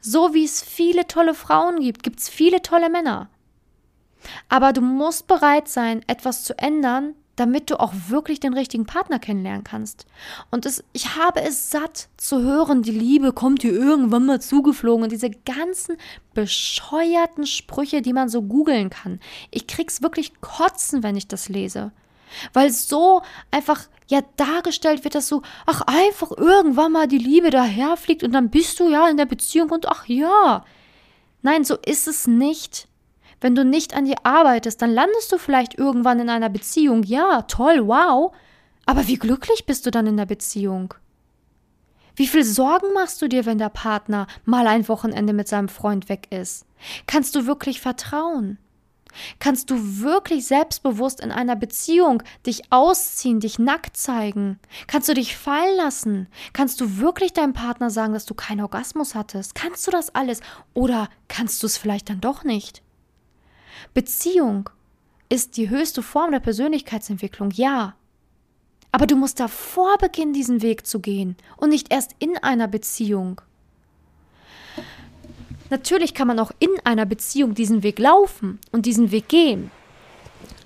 So 0.00 0.34
wie 0.34 0.44
es 0.44 0.62
viele 0.62 1.06
tolle 1.06 1.34
Frauen 1.34 1.80
gibt, 1.80 2.02
gibt 2.02 2.20
es 2.20 2.28
viele 2.28 2.60
tolle 2.60 2.90
Männer. 2.90 3.30
Aber 4.48 4.72
du 4.72 4.80
musst 4.80 5.26
bereit 5.26 5.68
sein, 5.68 6.02
etwas 6.06 6.44
zu 6.44 6.58
ändern, 6.58 7.14
damit 7.36 7.70
du 7.70 7.80
auch 7.80 7.92
wirklich 8.08 8.40
den 8.40 8.54
richtigen 8.54 8.84
Partner 8.84 9.18
kennenlernen 9.18 9.64
kannst. 9.64 10.06
Und 10.50 10.66
es, 10.66 10.84
ich 10.92 11.16
habe 11.16 11.40
es 11.42 11.70
satt 11.70 12.08
zu 12.16 12.42
hören, 12.42 12.82
die 12.82 12.90
Liebe 12.90 13.32
kommt 13.32 13.62
dir 13.62 13.72
irgendwann 13.72 14.26
mal 14.26 14.40
zugeflogen 14.40 15.04
und 15.04 15.12
diese 15.12 15.30
ganzen 15.30 15.96
bescheuerten 16.34 17.46
Sprüche, 17.46 18.02
die 18.02 18.12
man 18.12 18.28
so 18.28 18.42
googeln 18.42 18.90
kann. 18.90 19.18
Ich 19.50 19.66
krieg's 19.66 20.02
wirklich 20.02 20.40
kotzen, 20.40 21.02
wenn 21.02 21.16
ich 21.16 21.26
das 21.26 21.48
lese. 21.48 21.92
Weil 22.52 22.70
so 22.70 23.22
einfach 23.50 23.88
ja 24.08 24.22
dargestellt 24.36 25.04
wird, 25.04 25.14
dass 25.14 25.28
so, 25.28 25.42
ach, 25.66 25.82
einfach 25.82 26.30
irgendwann 26.32 26.92
mal 26.92 27.08
die 27.08 27.18
Liebe 27.18 27.50
daherfliegt 27.50 28.22
und 28.22 28.32
dann 28.32 28.50
bist 28.50 28.80
du 28.80 28.90
ja 28.90 29.08
in 29.08 29.16
der 29.16 29.26
Beziehung 29.26 29.70
und 29.70 29.88
ach 29.88 30.06
ja. 30.06 30.64
Nein, 31.42 31.64
so 31.64 31.76
ist 31.76 32.06
es 32.06 32.26
nicht. 32.26 32.88
Wenn 33.42 33.56
du 33.56 33.64
nicht 33.64 33.94
an 33.94 34.04
dir 34.04 34.16
arbeitest, 34.22 34.80
dann 34.80 34.94
landest 34.94 35.32
du 35.32 35.36
vielleicht 35.36 35.76
irgendwann 35.76 36.20
in 36.20 36.30
einer 36.30 36.48
Beziehung. 36.48 37.02
Ja, 37.02 37.42
toll, 37.42 37.88
wow. 37.88 38.32
Aber 38.86 39.08
wie 39.08 39.16
glücklich 39.16 39.66
bist 39.66 39.84
du 39.84 39.90
dann 39.90 40.06
in 40.06 40.16
der 40.16 40.26
Beziehung? 40.26 40.94
Wie 42.14 42.28
viel 42.28 42.44
Sorgen 42.44 42.92
machst 42.94 43.20
du 43.20 43.26
dir, 43.26 43.44
wenn 43.44 43.58
der 43.58 43.68
Partner 43.68 44.28
mal 44.44 44.68
ein 44.68 44.86
Wochenende 44.86 45.32
mit 45.32 45.48
seinem 45.48 45.68
Freund 45.68 46.08
weg 46.08 46.28
ist? 46.30 46.66
Kannst 47.08 47.34
du 47.34 47.46
wirklich 47.46 47.80
vertrauen? 47.80 48.58
Kannst 49.40 49.70
du 49.70 50.00
wirklich 50.00 50.46
selbstbewusst 50.46 51.20
in 51.20 51.32
einer 51.32 51.56
Beziehung 51.56 52.22
dich 52.46 52.70
ausziehen, 52.70 53.40
dich 53.40 53.58
nackt 53.58 53.96
zeigen? 53.96 54.60
Kannst 54.86 55.08
du 55.08 55.14
dich 55.14 55.36
fallen 55.36 55.76
lassen? 55.76 56.28
Kannst 56.52 56.80
du 56.80 56.98
wirklich 56.98 57.32
deinem 57.32 57.54
Partner 57.54 57.90
sagen, 57.90 58.12
dass 58.12 58.24
du 58.24 58.34
keinen 58.34 58.60
Orgasmus 58.60 59.16
hattest? 59.16 59.56
Kannst 59.56 59.84
du 59.86 59.90
das 59.90 60.14
alles? 60.14 60.40
Oder 60.74 61.08
kannst 61.26 61.60
du 61.62 61.66
es 61.66 61.76
vielleicht 61.76 62.08
dann 62.08 62.20
doch 62.20 62.44
nicht? 62.44 62.82
Beziehung 63.94 64.70
ist 65.28 65.56
die 65.56 65.70
höchste 65.70 66.02
Form 66.02 66.32
der 66.32 66.40
Persönlichkeitsentwicklung, 66.40 67.50
ja. 67.52 67.94
Aber 68.90 69.06
du 69.06 69.16
musst 69.16 69.40
davor 69.40 69.96
beginnen, 69.98 70.34
diesen 70.34 70.60
Weg 70.60 70.86
zu 70.86 71.00
gehen 71.00 71.36
und 71.56 71.70
nicht 71.70 71.92
erst 71.92 72.14
in 72.18 72.36
einer 72.38 72.68
Beziehung. 72.68 73.40
Natürlich 75.70 76.12
kann 76.12 76.28
man 76.28 76.38
auch 76.38 76.50
in 76.58 76.68
einer 76.84 77.06
Beziehung 77.06 77.54
diesen 77.54 77.82
Weg 77.82 77.98
laufen 77.98 78.60
und 78.72 78.84
diesen 78.84 79.10
Weg 79.10 79.28
gehen. 79.28 79.70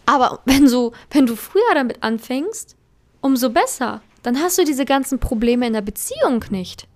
Aber 0.05 0.41
wenn 0.45 0.67
du, 0.67 0.91
wenn 1.11 1.27
du 1.27 1.37
früher 1.37 1.75
damit 1.75 2.03
anfängst, 2.03 2.77
umso 3.21 3.51
besser. 3.51 4.03
Dann 4.23 4.41
hast 4.41 4.59
du 4.59 4.65
diese 4.65 4.85
ganzen 4.85 5.19
Probleme 5.19 5.67
in 5.67 5.73
der 5.73 5.83
Beziehung 5.83 6.45
nicht. 6.51 6.89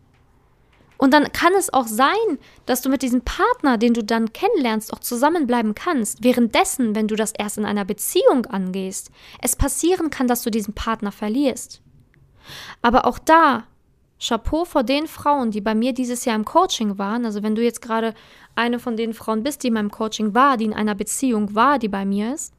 Und 1.01 1.15
dann 1.15 1.33
kann 1.33 1.55
es 1.55 1.73
auch 1.73 1.87
sein, 1.87 2.39
dass 2.67 2.83
du 2.83 2.91
mit 2.91 3.01
diesem 3.01 3.23
Partner, 3.23 3.79
den 3.79 3.95
du 3.95 4.05
dann 4.05 4.35
kennenlernst, 4.35 4.93
auch 4.93 4.99
zusammenbleiben 4.99 5.75
kannst. 5.75 6.23
Währenddessen, 6.23 6.95
wenn 6.95 7.09
du 7.09 7.17
das 7.17 7.33
erst 7.33 7.57
in 7.57 7.65
einer 7.65 7.87
Beziehung 7.87 8.45
angehst, 8.45 9.11
es 9.41 9.57
passieren 9.57 10.11
kann, 10.11 10.29
dass 10.29 10.43
du 10.43 10.51
diesen 10.51 10.75
Partner 10.75 11.11
verlierst. 11.11 11.81
Aber 12.83 13.07
auch 13.07 13.19
da, 13.19 13.65
Chapeau 14.23 14.67
vor 14.67 14.83
den 14.83 15.07
Frauen, 15.07 15.51
die 15.51 15.63
bei 15.63 15.75
mir 15.75 15.95
dieses 15.95 16.27
Jahr 16.27 16.37
im 16.37 16.45
Coaching 16.45 16.99
waren. 16.99 17.25
Also 17.25 17.43
wenn 17.43 17.55
du 17.55 17.63
jetzt 17.63 17.81
gerade 17.81 18.13
eine 18.55 18.79
von 18.79 18.99
den 18.99 19.15
Frauen 19.15 19.43
bist, 19.43 19.63
die 19.63 19.69
in 19.69 19.75
meinem 19.75 19.91
Coaching 19.91 20.35
war, 20.35 20.59
die 20.59 20.67
in 20.67 20.75
einer 20.75 20.95
Beziehung 20.95 21.55
war, 21.55 21.79
die 21.79 21.89
bei 21.89 22.05
mir 22.05 22.35
ist. 22.35 22.53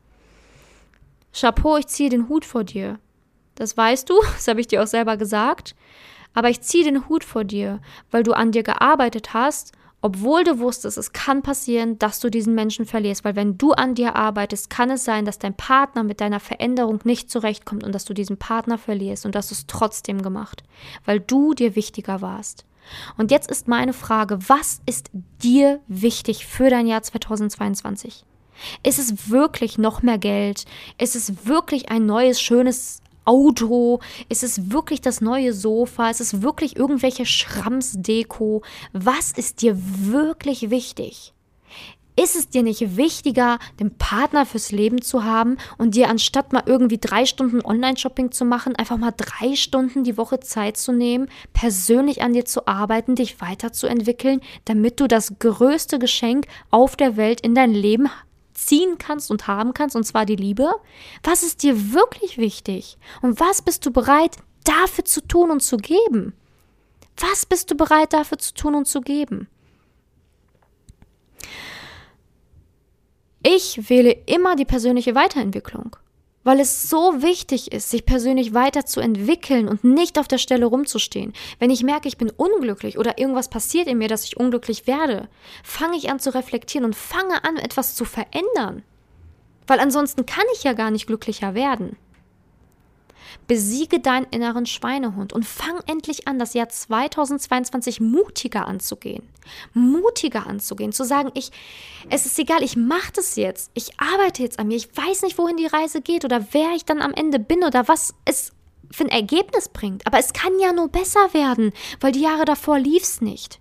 Chapeau, 1.31 1.77
ich 1.77 1.85
ziehe 1.85 2.09
den 2.09 2.27
Hut 2.27 2.43
vor 2.43 2.63
dir. 2.63 2.97
Das 3.53 3.77
weißt 3.77 4.09
du, 4.09 4.19
das 4.33 4.47
habe 4.47 4.61
ich 4.61 4.67
dir 4.67 4.81
auch 4.81 4.87
selber 4.87 5.15
gesagt. 5.15 5.75
Aber 6.33 6.49
ich 6.49 6.61
ziehe 6.61 6.83
den 6.83 7.09
Hut 7.09 7.23
vor 7.23 7.43
dir, 7.43 7.79
weil 8.09 8.23
du 8.23 8.33
an 8.33 8.51
dir 8.51 8.63
gearbeitet 8.63 9.33
hast, 9.33 9.73
obwohl 10.03 10.43
du 10.43 10.57
wusstest, 10.57 10.97
es 10.97 11.13
kann 11.13 11.43
passieren, 11.43 11.99
dass 11.99 12.19
du 12.19 12.31
diesen 12.31 12.55
Menschen 12.55 12.85
verlierst. 12.85 13.23
Weil 13.23 13.35
wenn 13.35 13.57
du 13.57 13.73
an 13.73 13.93
dir 13.93 14.15
arbeitest, 14.15 14.69
kann 14.69 14.89
es 14.89 15.05
sein, 15.05 15.25
dass 15.25 15.37
dein 15.37 15.53
Partner 15.53 16.03
mit 16.03 16.21
deiner 16.21 16.39
Veränderung 16.39 16.99
nicht 17.03 17.29
zurechtkommt 17.29 17.83
und 17.83 17.93
dass 17.93 18.05
du 18.05 18.13
diesen 18.13 18.37
Partner 18.37 18.79
verlierst 18.79 19.25
und 19.25 19.35
das 19.35 19.51
ist 19.51 19.67
trotzdem 19.67 20.23
gemacht, 20.23 20.63
weil 21.05 21.19
du 21.19 21.53
dir 21.53 21.75
wichtiger 21.75 22.21
warst. 22.21 22.65
Und 23.15 23.29
jetzt 23.29 23.51
ist 23.51 23.67
meine 23.67 23.93
Frage, 23.93 24.39
was 24.49 24.81
ist 24.87 25.11
dir 25.13 25.79
wichtig 25.87 26.47
für 26.47 26.71
dein 26.71 26.87
Jahr 26.87 27.03
2022? 27.03 28.25
Ist 28.83 28.99
es 28.99 29.29
wirklich 29.29 29.77
noch 29.77 30.01
mehr 30.01 30.17
Geld? 30.17 30.65
Ist 30.97 31.15
es 31.15 31.45
wirklich 31.45 31.89
ein 31.89 32.07
neues, 32.07 32.41
schönes 32.41 33.00
Auto? 33.25 33.99
Ist 34.29 34.43
es 34.43 34.71
wirklich 34.71 35.01
das 35.01 35.21
neue 35.21 35.53
Sofa? 35.53 36.09
Ist 36.09 36.21
es 36.21 36.41
wirklich 36.41 36.75
irgendwelche 36.75 37.25
Schramsdeko? 37.25 38.63
Was 38.93 39.31
ist 39.31 39.61
dir 39.61 39.77
wirklich 39.77 40.69
wichtig? 40.69 41.33
Ist 42.17 42.35
es 42.35 42.49
dir 42.49 42.61
nicht 42.61 42.97
wichtiger, 42.97 43.57
den 43.79 43.97
Partner 43.97 44.45
fürs 44.45 44.71
Leben 44.71 45.01
zu 45.01 45.23
haben 45.23 45.57
und 45.77 45.95
dir 45.95 46.09
anstatt 46.09 46.51
mal 46.51 46.63
irgendwie 46.65 46.97
drei 46.97 47.25
Stunden 47.25 47.63
Online-Shopping 47.63 48.31
zu 48.31 48.43
machen, 48.43 48.75
einfach 48.75 48.97
mal 48.97 49.13
drei 49.15 49.55
Stunden 49.55 50.03
die 50.03 50.17
Woche 50.17 50.41
Zeit 50.41 50.75
zu 50.75 50.91
nehmen, 50.91 51.29
persönlich 51.53 52.21
an 52.21 52.33
dir 52.33 52.43
zu 52.43 52.67
arbeiten, 52.67 53.15
dich 53.15 53.39
weiterzuentwickeln, 53.39 54.41
damit 54.65 54.99
du 54.99 55.07
das 55.07 55.39
größte 55.39 55.99
Geschenk 55.99 56.47
auf 56.69 56.97
der 56.97 57.15
Welt 57.15 57.41
in 57.41 57.55
dein 57.55 57.73
Leben 57.73 58.09
ziehen 58.53 58.97
kannst 58.97 59.31
und 59.31 59.47
haben 59.47 59.73
kannst, 59.73 59.95
und 59.95 60.03
zwar 60.03 60.25
die 60.25 60.35
Liebe? 60.35 60.73
Was 61.23 61.43
ist 61.43 61.63
dir 61.63 61.93
wirklich 61.93 62.37
wichtig? 62.37 62.97
Und 63.21 63.39
was 63.39 63.61
bist 63.61 63.85
du 63.85 63.91
bereit 63.91 64.37
dafür 64.63 65.05
zu 65.05 65.21
tun 65.21 65.51
und 65.51 65.61
zu 65.61 65.77
geben? 65.77 66.33
Was 67.17 67.45
bist 67.45 67.69
du 67.71 67.75
bereit 67.75 68.13
dafür 68.13 68.37
zu 68.37 68.53
tun 68.53 68.75
und 68.75 68.85
zu 68.87 69.01
geben? 69.01 69.47
Ich 73.43 73.89
wähle 73.89 74.11
immer 74.27 74.55
die 74.55 74.65
persönliche 74.65 75.15
Weiterentwicklung 75.15 75.95
weil 76.43 76.59
es 76.59 76.89
so 76.89 77.21
wichtig 77.21 77.71
ist, 77.71 77.89
sich 77.89 78.05
persönlich 78.05 78.53
weiterzuentwickeln 78.53 79.67
und 79.67 79.83
nicht 79.83 80.17
auf 80.17 80.27
der 80.27 80.37
Stelle 80.37 80.65
rumzustehen. 80.65 81.33
Wenn 81.59 81.69
ich 81.69 81.83
merke, 81.83 82.07
ich 82.07 82.17
bin 82.17 82.29
unglücklich 82.29 82.97
oder 82.97 83.17
irgendwas 83.19 83.49
passiert 83.49 83.87
in 83.87 83.97
mir, 83.97 84.07
dass 84.07 84.25
ich 84.25 84.37
unglücklich 84.37 84.87
werde, 84.87 85.27
fange 85.63 85.97
ich 85.97 86.09
an 86.09 86.19
zu 86.19 86.33
reflektieren 86.33 86.85
und 86.85 86.95
fange 86.95 87.43
an, 87.43 87.57
etwas 87.57 87.95
zu 87.95 88.05
verändern. 88.05 88.83
Weil 89.67 89.79
ansonsten 89.79 90.25
kann 90.25 90.45
ich 90.53 90.63
ja 90.63 90.73
gar 90.73 90.91
nicht 90.91 91.07
glücklicher 91.07 91.53
werden. 91.53 91.95
Besiege 93.47 93.99
deinen 93.99 94.25
inneren 94.31 94.65
Schweinehund 94.65 95.33
und 95.33 95.45
fang 95.45 95.79
endlich 95.87 96.27
an, 96.27 96.39
das 96.39 96.53
Jahr 96.53 96.69
2022 96.69 97.99
mutiger 97.99 98.67
anzugehen. 98.67 99.23
Mutiger 99.73 100.47
anzugehen, 100.47 100.91
zu 100.91 101.03
sagen, 101.03 101.31
ich, 101.33 101.51
es 102.09 102.25
ist 102.25 102.37
egal, 102.39 102.63
ich 102.63 102.75
mache 102.75 103.11
das 103.13 103.35
jetzt. 103.35 103.71
Ich 103.73 103.99
arbeite 103.99 104.43
jetzt 104.43 104.59
an 104.59 104.67
mir. 104.67 104.77
Ich 104.77 104.95
weiß 104.95 105.23
nicht, 105.23 105.37
wohin 105.37 105.57
die 105.57 105.67
Reise 105.67 106.01
geht 106.01 106.25
oder 106.25 106.47
wer 106.51 106.71
ich 106.75 106.85
dann 106.85 107.01
am 107.01 107.13
Ende 107.13 107.39
bin 107.39 107.63
oder 107.63 107.87
was 107.87 108.13
es 108.25 108.53
für 108.91 109.05
ein 109.05 109.09
Ergebnis 109.09 109.69
bringt. 109.69 110.05
Aber 110.05 110.19
es 110.19 110.33
kann 110.33 110.59
ja 110.59 110.73
nur 110.73 110.89
besser 110.89 111.33
werden, 111.33 111.71
weil 111.99 112.11
die 112.11 112.21
Jahre 112.21 112.45
davor 112.45 112.79
lief 112.79 113.03
es 113.03 113.21
nicht. 113.21 113.59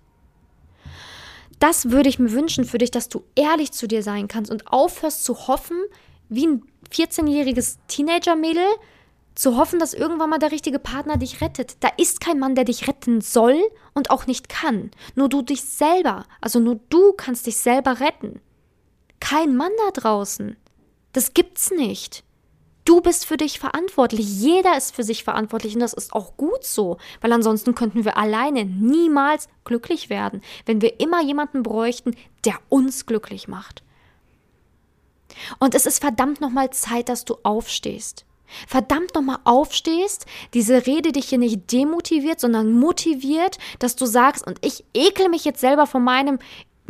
Das 1.59 1.91
würde 1.91 2.09
ich 2.09 2.17
mir 2.17 2.31
wünschen 2.31 2.65
für 2.65 2.79
dich, 2.79 2.89
dass 2.89 3.07
du 3.07 3.23
ehrlich 3.35 3.71
zu 3.71 3.87
dir 3.87 4.01
sein 4.01 4.27
kannst 4.27 4.51
und 4.51 4.67
aufhörst 4.67 5.23
zu 5.23 5.47
hoffen, 5.47 5.77
wie 6.27 6.47
ein 6.47 6.63
14-jähriges 6.91 7.77
Teenager-Mädel, 7.87 8.65
zu 9.35 9.57
hoffen, 9.57 9.79
dass 9.79 9.93
irgendwann 9.93 10.29
mal 10.29 10.39
der 10.39 10.51
richtige 10.51 10.79
Partner 10.79 11.17
dich 11.17 11.41
rettet. 11.41 11.77
Da 11.79 11.89
ist 11.97 12.21
kein 12.21 12.39
Mann, 12.39 12.55
der 12.55 12.65
dich 12.65 12.87
retten 12.87 13.21
soll 13.21 13.61
und 13.93 14.09
auch 14.09 14.27
nicht 14.27 14.49
kann. 14.49 14.91
Nur 15.15 15.29
du 15.29 15.41
dich 15.41 15.63
selber, 15.63 16.25
also 16.41 16.59
nur 16.59 16.79
du 16.89 17.13
kannst 17.13 17.47
dich 17.47 17.57
selber 17.57 17.99
retten. 17.99 18.41
Kein 19.19 19.55
Mann 19.55 19.71
da 19.85 20.01
draußen. 20.01 20.57
Das 21.13 21.33
gibt's 21.33 21.71
nicht. 21.71 22.23
Du 22.83 22.99
bist 22.99 23.25
für 23.25 23.37
dich 23.37 23.59
verantwortlich. 23.59 24.25
Jeder 24.25 24.75
ist 24.75 24.95
für 24.95 25.03
sich 25.03 25.23
verantwortlich 25.23 25.75
und 25.75 25.81
das 25.81 25.93
ist 25.93 26.13
auch 26.13 26.35
gut 26.35 26.63
so, 26.63 26.97
weil 27.21 27.31
ansonsten 27.31 27.75
könnten 27.75 28.05
wir 28.05 28.17
alleine 28.17 28.65
niemals 28.65 29.47
glücklich 29.63 30.09
werden, 30.09 30.41
wenn 30.65 30.81
wir 30.81 30.99
immer 30.99 31.21
jemanden 31.21 31.63
bräuchten, 31.63 32.15
der 32.43 32.55
uns 32.69 33.05
glücklich 33.05 33.47
macht. 33.47 33.83
Und 35.59 35.75
es 35.75 35.85
ist 35.85 36.01
verdammt 36.01 36.41
nochmal 36.41 36.71
Zeit, 36.71 37.07
dass 37.07 37.23
du 37.23 37.37
aufstehst 37.43 38.25
verdammt 38.67 39.15
nochmal 39.15 39.39
aufstehst, 39.43 40.25
diese 40.53 40.85
Rede 40.85 41.11
dich 41.11 41.29
hier 41.29 41.37
nicht 41.37 41.71
demotiviert, 41.71 42.39
sondern 42.39 42.73
motiviert, 42.73 43.57
dass 43.79 43.95
du 43.95 44.05
sagst, 44.05 44.45
und 44.45 44.57
ich 44.65 44.83
ekle 44.93 45.29
mich 45.29 45.45
jetzt 45.45 45.61
selber 45.61 45.87
von 45.87 46.03
meinem 46.03 46.39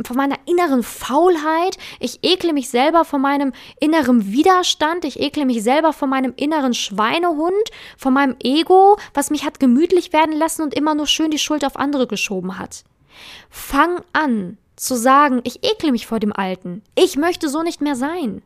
von 0.06 0.16
meiner 0.16 0.38
inneren 0.46 0.82
Faulheit, 0.82 1.78
ich 2.00 2.20
ekle 2.22 2.52
mich 2.52 2.70
selber 2.70 3.04
von 3.04 3.20
meinem 3.20 3.52
inneren 3.78 4.32
Widerstand, 4.32 5.04
ich 5.04 5.20
ekle 5.20 5.46
mich 5.46 5.62
selber 5.62 5.92
von 5.92 6.10
meinem 6.10 6.32
inneren 6.36 6.74
Schweinehund, 6.74 7.70
von 7.96 8.12
meinem 8.12 8.36
Ego, 8.42 8.96
was 9.14 9.30
mich 9.30 9.44
hat 9.44 9.60
gemütlich 9.60 10.12
werden 10.12 10.34
lassen 10.34 10.62
und 10.62 10.74
immer 10.74 10.94
nur 10.94 11.06
schön 11.06 11.30
die 11.30 11.38
Schuld 11.38 11.64
auf 11.64 11.76
andere 11.76 12.06
geschoben 12.06 12.58
hat. 12.58 12.84
Fang 13.50 14.00
an 14.12 14.58
zu 14.76 14.96
sagen, 14.96 15.40
ich 15.44 15.62
ekle 15.62 15.92
mich 15.92 16.06
vor 16.06 16.18
dem 16.18 16.32
Alten. 16.32 16.82
Ich 16.94 17.16
möchte 17.16 17.48
so 17.48 17.62
nicht 17.62 17.80
mehr 17.80 17.94
sein. 17.94 18.42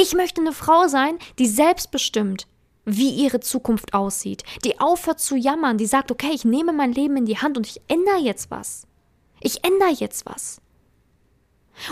Ich 0.00 0.14
möchte 0.14 0.40
eine 0.40 0.52
Frau 0.52 0.86
sein, 0.86 1.18
die 1.40 1.48
selbstbestimmt, 1.48 2.46
wie 2.84 3.10
ihre 3.10 3.40
Zukunft 3.40 3.94
aussieht, 3.94 4.44
die 4.64 4.78
aufhört 4.78 5.18
zu 5.18 5.34
jammern, 5.34 5.76
die 5.76 5.86
sagt, 5.86 6.12
okay, 6.12 6.30
ich 6.32 6.44
nehme 6.44 6.72
mein 6.72 6.92
Leben 6.92 7.16
in 7.16 7.26
die 7.26 7.38
Hand 7.38 7.56
und 7.56 7.66
ich 7.66 7.80
ändere 7.88 8.18
jetzt 8.18 8.48
was. 8.48 8.86
Ich 9.40 9.64
ändere 9.64 9.90
jetzt 9.90 10.24
was. 10.24 10.60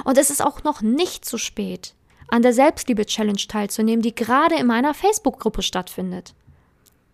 Und 0.04 0.18
es 0.18 0.30
ist 0.30 0.40
auch 0.40 0.62
noch 0.62 0.82
nicht 0.82 1.24
zu 1.24 1.36
spät, 1.36 1.96
an 2.28 2.42
der 2.42 2.52
Selbstliebe-Challenge 2.52 3.44
teilzunehmen, 3.48 4.02
die 4.02 4.14
gerade 4.14 4.54
in 4.54 4.68
meiner 4.68 4.94
Facebook-Gruppe 4.94 5.62
stattfindet. 5.62 6.32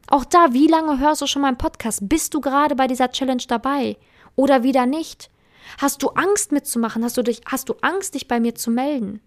Auch 0.09 0.27
da, 0.27 0.53
wie 0.53 0.67
lange 0.67 0.99
hörst 0.99 1.23
du 1.23 1.27
schon 1.27 1.41
meinen 1.41 1.57
Podcast? 1.57 2.07
Bist 2.07 2.35
du 2.35 2.43
gerade 2.43 2.77
bei 2.77 2.87
dieser 2.87 3.11
Challenge 3.11 3.45
dabei? 3.49 3.97
Oder 4.37 4.63
wieder 4.63 4.85
nicht? 4.85 5.31
Hast 5.79 6.03
du 6.03 6.09
Angst 6.09 6.53
mitzumachen? 6.53 7.03
Hast 7.03 7.17
du, 7.17 7.23
dich, 7.23 7.41
hast 7.47 7.71
du 7.71 7.77
Angst, 7.81 8.15
dich 8.15 8.29
bei 8.29 8.41
mir 8.41 8.55
zu 8.55 8.71
melden? 8.71 9.23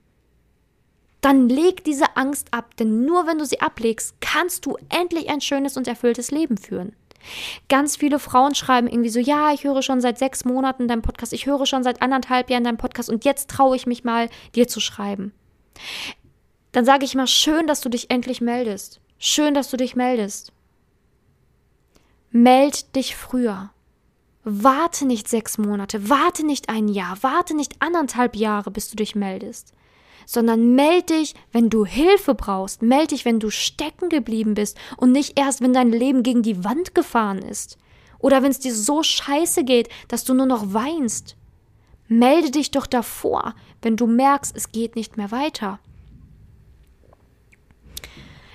Dann 1.26 1.50
leg 1.50 1.84
diese 1.84 2.18
Angst 2.18 2.54
ab, 2.54 2.78
denn 2.78 3.04
nur 3.04 3.26
wenn 3.26 3.40
du 3.40 3.46
sie 3.46 3.60
ablegst, 3.60 4.14
kannst 4.22 4.64
du 4.68 4.78
endlich 4.90 5.28
ein 5.28 5.42
schönes 5.42 5.76
und 5.76 5.88
erfülltes 5.88 6.30
Leben 6.30 6.56
führen. 6.56 6.96
Ganz 7.68 7.96
viele 7.96 8.20
Frauen 8.20 8.54
schreiben 8.54 8.88
irgendwie 8.88 9.10
so, 9.10 9.20
ja, 9.20 9.52
ich 9.52 9.64
höre 9.64 9.82
schon 9.82 10.02
seit 10.02 10.20
sechs 10.20 10.46
Monaten 10.46 10.88
deinen 10.88 11.02
Podcast, 11.02 11.34
ich 11.34 11.48
höre 11.48 11.66
schon 11.66 11.82
seit 11.82 12.04
anderthalb 12.04 12.52
Jahren 12.52 12.64
deinen 12.64 12.78
Podcast 12.78 13.10
und 13.10 13.26
jetzt 13.26 13.50
traue 13.50 13.76
ich 13.76 13.88
mich 13.88 14.04
mal, 14.04 14.30
dir 14.54 14.68
zu 14.68 14.80
schreiben. 14.80 15.34
Dann 16.72 16.86
sage 16.86 17.06
ich 17.06 17.16
mal, 17.16 17.26
schön, 17.26 17.66
dass 17.66 17.82
du 17.82 17.90
dich 17.90 18.12
endlich 18.12 18.40
meldest. 18.40 19.02
Schön, 19.18 19.56
dass 19.56 19.72
du 19.72 19.78
dich 19.78 19.96
meldest. 19.96 20.54
Meld 22.30 22.96
dich 22.96 23.16
früher. 23.16 23.72
Warte 24.44 25.08
nicht 25.08 25.28
sechs 25.28 25.58
Monate, 25.58 26.08
warte 26.08 26.46
nicht 26.46 26.70
ein 26.70 26.88
Jahr, 26.88 27.18
warte 27.22 27.56
nicht 27.56 27.82
anderthalb 27.82 28.36
Jahre, 28.36 28.70
bis 28.70 28.92
du 28.92 28.96
dich 28.96 29.16
meldest, 29.16 29.74
sondern 30.26 30.76
meld 30.76 31.10
dich, 31.10 31.36
wenn 31.52 31.70
du 31.70 31.86
Hilfe 31.86 32.36
brauchst, 32.36 32.82
meld 32.82 33.12
dich, 33.12 33.26
wenn 33.26 33.40
du 33.40 33.50
stecken 33.50 34.10
geblieben 34.10 34.54
bist 34.54 34.78
und 34.98 35.12
nicht 35.12 35.40
erst, 35.40 35.62
wenn 35.62 35.74
dein 35.74 35.92
Leben 35.92 36.24
gegen 36.24 36.42
die 36.42 36.64
Wand 36.64 36.96
gefahren 36.96 37.40
ist 37.40 37.78
oder 38.20 38.42
wenn 38.42 38.52
es 38.52 38.60
dir 38.60 38.74
so 38.74 39.04
scheiße 39.04 39.64
geht, 39.64 39.90
dass 40.08 40.24
du 40.24 40.34
nur 40.34 40.48
noch 40.48 40.74
weinst. 40.74 41.36
Melde 42.08 42.52
dich 42.52 42.72
doch 42.72 42.88
davor, 42.88 43.56
wenn 43.82 43.98
du 43.98 44.08
merkst, 44.08 44.56
es 44.56 44.72
geht 44.72 44.96
nicht 44.96 45.18
mehr 45.18 45.32
weiter. 45.32 45.80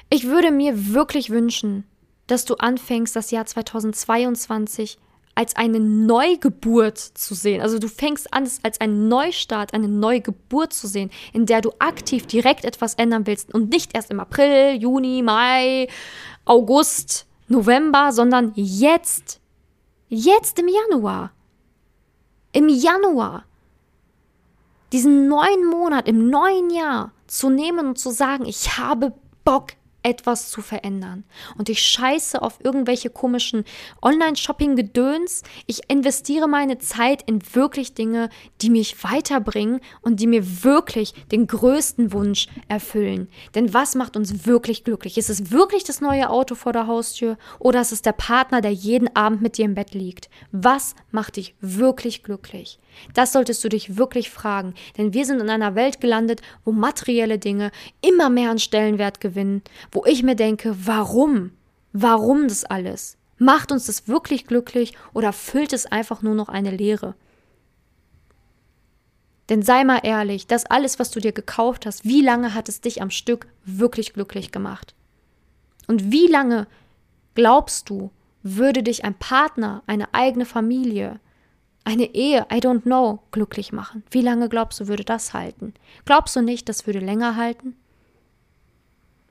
Ich 0.09 0.27
würde 0.27 0.51
mir 0.51 0.93
wirklich 0.93 1.31
wünschen, 1.31 1.85
dass 2.27 2.45
du 2.45 2.55
anfängst, 2.57 3.15
das 3.15 3.31
Jahr 3.31 3.47
2022 3.47 4.99
als 5.41 5.57
eine 5.57 5.81
Neugeburt 5.81 6.99
zu 6.99 7.35
sehen. 7.35 7.63
Also 7.63 7.79
du 7.79 7.89
fängst 7.89 8.31
an, 8.35 8.43
es 8.43 8.63
als 8.63 8.79
einen 8.79 9.09
Neustart, 9.09 9.73
eine 9.73 9.89
Neugeburt 9.89 10.75
zu 10.75 10.87
sehen, 10.87 11.11
in 11.33 11.47
der 11.47 11.63
du 11.63 11.73
aktiv 11.79 12.27
direkt 12.27 12.67
etwas 12.67 12.93
ändern 12.97 13.27
willst 13.27 13.55
und 13.55 13.71
nicht 13.71 13.95
erst 13.95 14.11
im 14.11 14.21
April, 14.21 14.77
Juni, 14.79 15.23
Mai, 15.23 15.89
August, 16.45 17.25
November, 17.49 18.13
sondern 18.13 18.53
jetzt. 18.55 19.41
Jetzt 20.11 20.59
im 20.59 20.69
Januar. 20.69 21.33
Im 22.53 22.69
Januar. 22.69 23.45
Diesen 24.93 25.27
neuen 25.27 25.65
Monat, 25.65 26.07
im 26.07 26.29
neuen 26.29 26.69
Jahr 26.69 27.13
zu 27.27 27.49
nehmen 27.49 27.87
und 27.89 27.99
zu 27.99 28.11
sagen, 28.11 28.45
ich 28.45 28.77
habe 28.77 29.15
Bock, 29.47 29.69
etwas 30.03 30.51
zu 30.51 30.63
verändern. 30.63 31.25
Und 31.57 31.69
ich 31.69 31.83
scheiße 31.83 32.41
auf 32.41 32.59
irgendwelche 32.63 33.11
komischen 33.11 33.65
Online-Shopping-Gedöns. 34.03 35.43
Ich 35.67 35.91
investiere 35.91 36.49
meine 36.49 36.79
Zeit 36.79 37.23
in 37.27 37.41
wirklich 37.55 37.95
Dinge, 37.95 38.29
die 38.61 38.71
mich 38.71 39.03
weiterbringen 39.05 39.81
und 40.03 40.21
die 40.21 40.27
mir 40.27 40.65
wirklich 40.65 41.15
den 41.33 41.47
größten 41.47 42.13
Wunsch 42.13 42.49
erfüllen. 42.69 43.29
Denn 43.55 43.75
was 43.75 43.95
macht 43.95 44.17
uns 44.17 44.47
wirklich 44.47 44.85
glücklich? 44.85 45.19
Ist 45.19 45.31
es 45.31 45.51
wirklich 45.51 45.85
das 45.85 46.01
neue 46.01 46.31
Auto 46.31 46.55
vor 46.55 46.73
der 46.73 46.87
Haustür 46.87 47.37
oder 47.59 47.81
ist 47.81 47.93
es 47.93 48.03
der 48.03 48.13
Partner, 48.13 48.61
der 48.61 48.73
jeden 48.73 49.15
Abend 49.17 49.43
mit 49.43 49.59
dir 49.59 49.65
im 49.65 49.75
Bett 49.75 49.95
liegt? 49.95 50.31
Was 50.53 50.95
macht 51.11 51.37
dich 51.37 51.55
wirklich 51.61 52.23
glücklich? 52.23 52.79
Das 53.15 53.33
solltest 53.33 53.63
du 53.65 53.69
dich 53.69 53.97
wirklich 53.97 54.31
fragen, 54.31 54.75
denn 54.97 55.15
wir 55.15 55.25
sind 55.25 55.41
in 55.41 55.51
einer 55.51 55.75
Welt 55.75 56.01
gelandet, 56.01 56.43
wo 56.65 56.73
materielle 56.73 57.39
Dinge 57.39 57.71
immer 58.01 58.31
mehr 58.31 58.51
an 58.51 58.59
Stellenwert 58.59 59.21
gewinnen, 59.21 59.63
wo 59.93 60.05
ich 60.07 60.23
mir 60.23 60.37
denke, 60.37 60.75
warum? 60.85 61.53
Warum 61.93 62.49
das 62.49 62.65
alles? 62.65 63.17
Macht 63.39 63.73
uns 63.73 63.87
das 63.87 64.07
wirklich 64.07 64.47
glücklich 64.47 64.95
oder 65.15 65.33
füllt 65.33 65.73
es 65.73 65.87
einfach 65.87 66.23
nur 66.23 66.35
noch 66.35 66.49
eine 66.49 66.71
Leere? 66.71 67.15
Denn 69.49 69.63
sei 69.63 69.83
mal 69.83 70.01
ehrlich, 70.05 70.47
das 70.47 70.67
alles, 70.67 70.99
was 70.99 71.11
du 71.11 71.19
dir 71.19 71.33
gekauft 71.33 71.85
hast, 71.85 72.05
wie 72.05 72.23
lange 72.23 72.55
hat 72.55 72.69
es 72.69 72.81
dich 72.81 73.03
am 73.03 73.11
Stück 73.11 73.49
wirklich 73.65 74.13
glücklich 74.13 74.53
gemacht? 74.53 74.95
Und 75.89 76.13
wie 76.13 76.29
lange 76.29 76.69
glaubst 77.35 77.91
du, 77.91 78.11
würde 78.43 78.85
dich 78.85 79.05
ein 79.05 79.15
Partner, 79.15 79.83
eine 79.87 80.15
eigene 80.15 80.47
Familie, 80.47 81.19
eine 81.85 82.15
Ehe, 82.15 82.47
I 82.53 82.59
don't 82.59 82.83
know, 82.83 83.21
glücklich 83.31 83.73
machen. 83.73 84.03
Wie 84.11 84.23
lange 84.23 84.49
glaubst 84.49 84.81
du, 84.81 84.89
würde 84.89 85.05
das 85.05 85.33
halten? 85.35 85.75
Glaubst 86.05 86.37
du 86.37 86.43
nicht, 86.43 86.69
das 86.69 86.87
würde 86.87 87.01
länger 87.01 87.37
halten? 87.37 87.77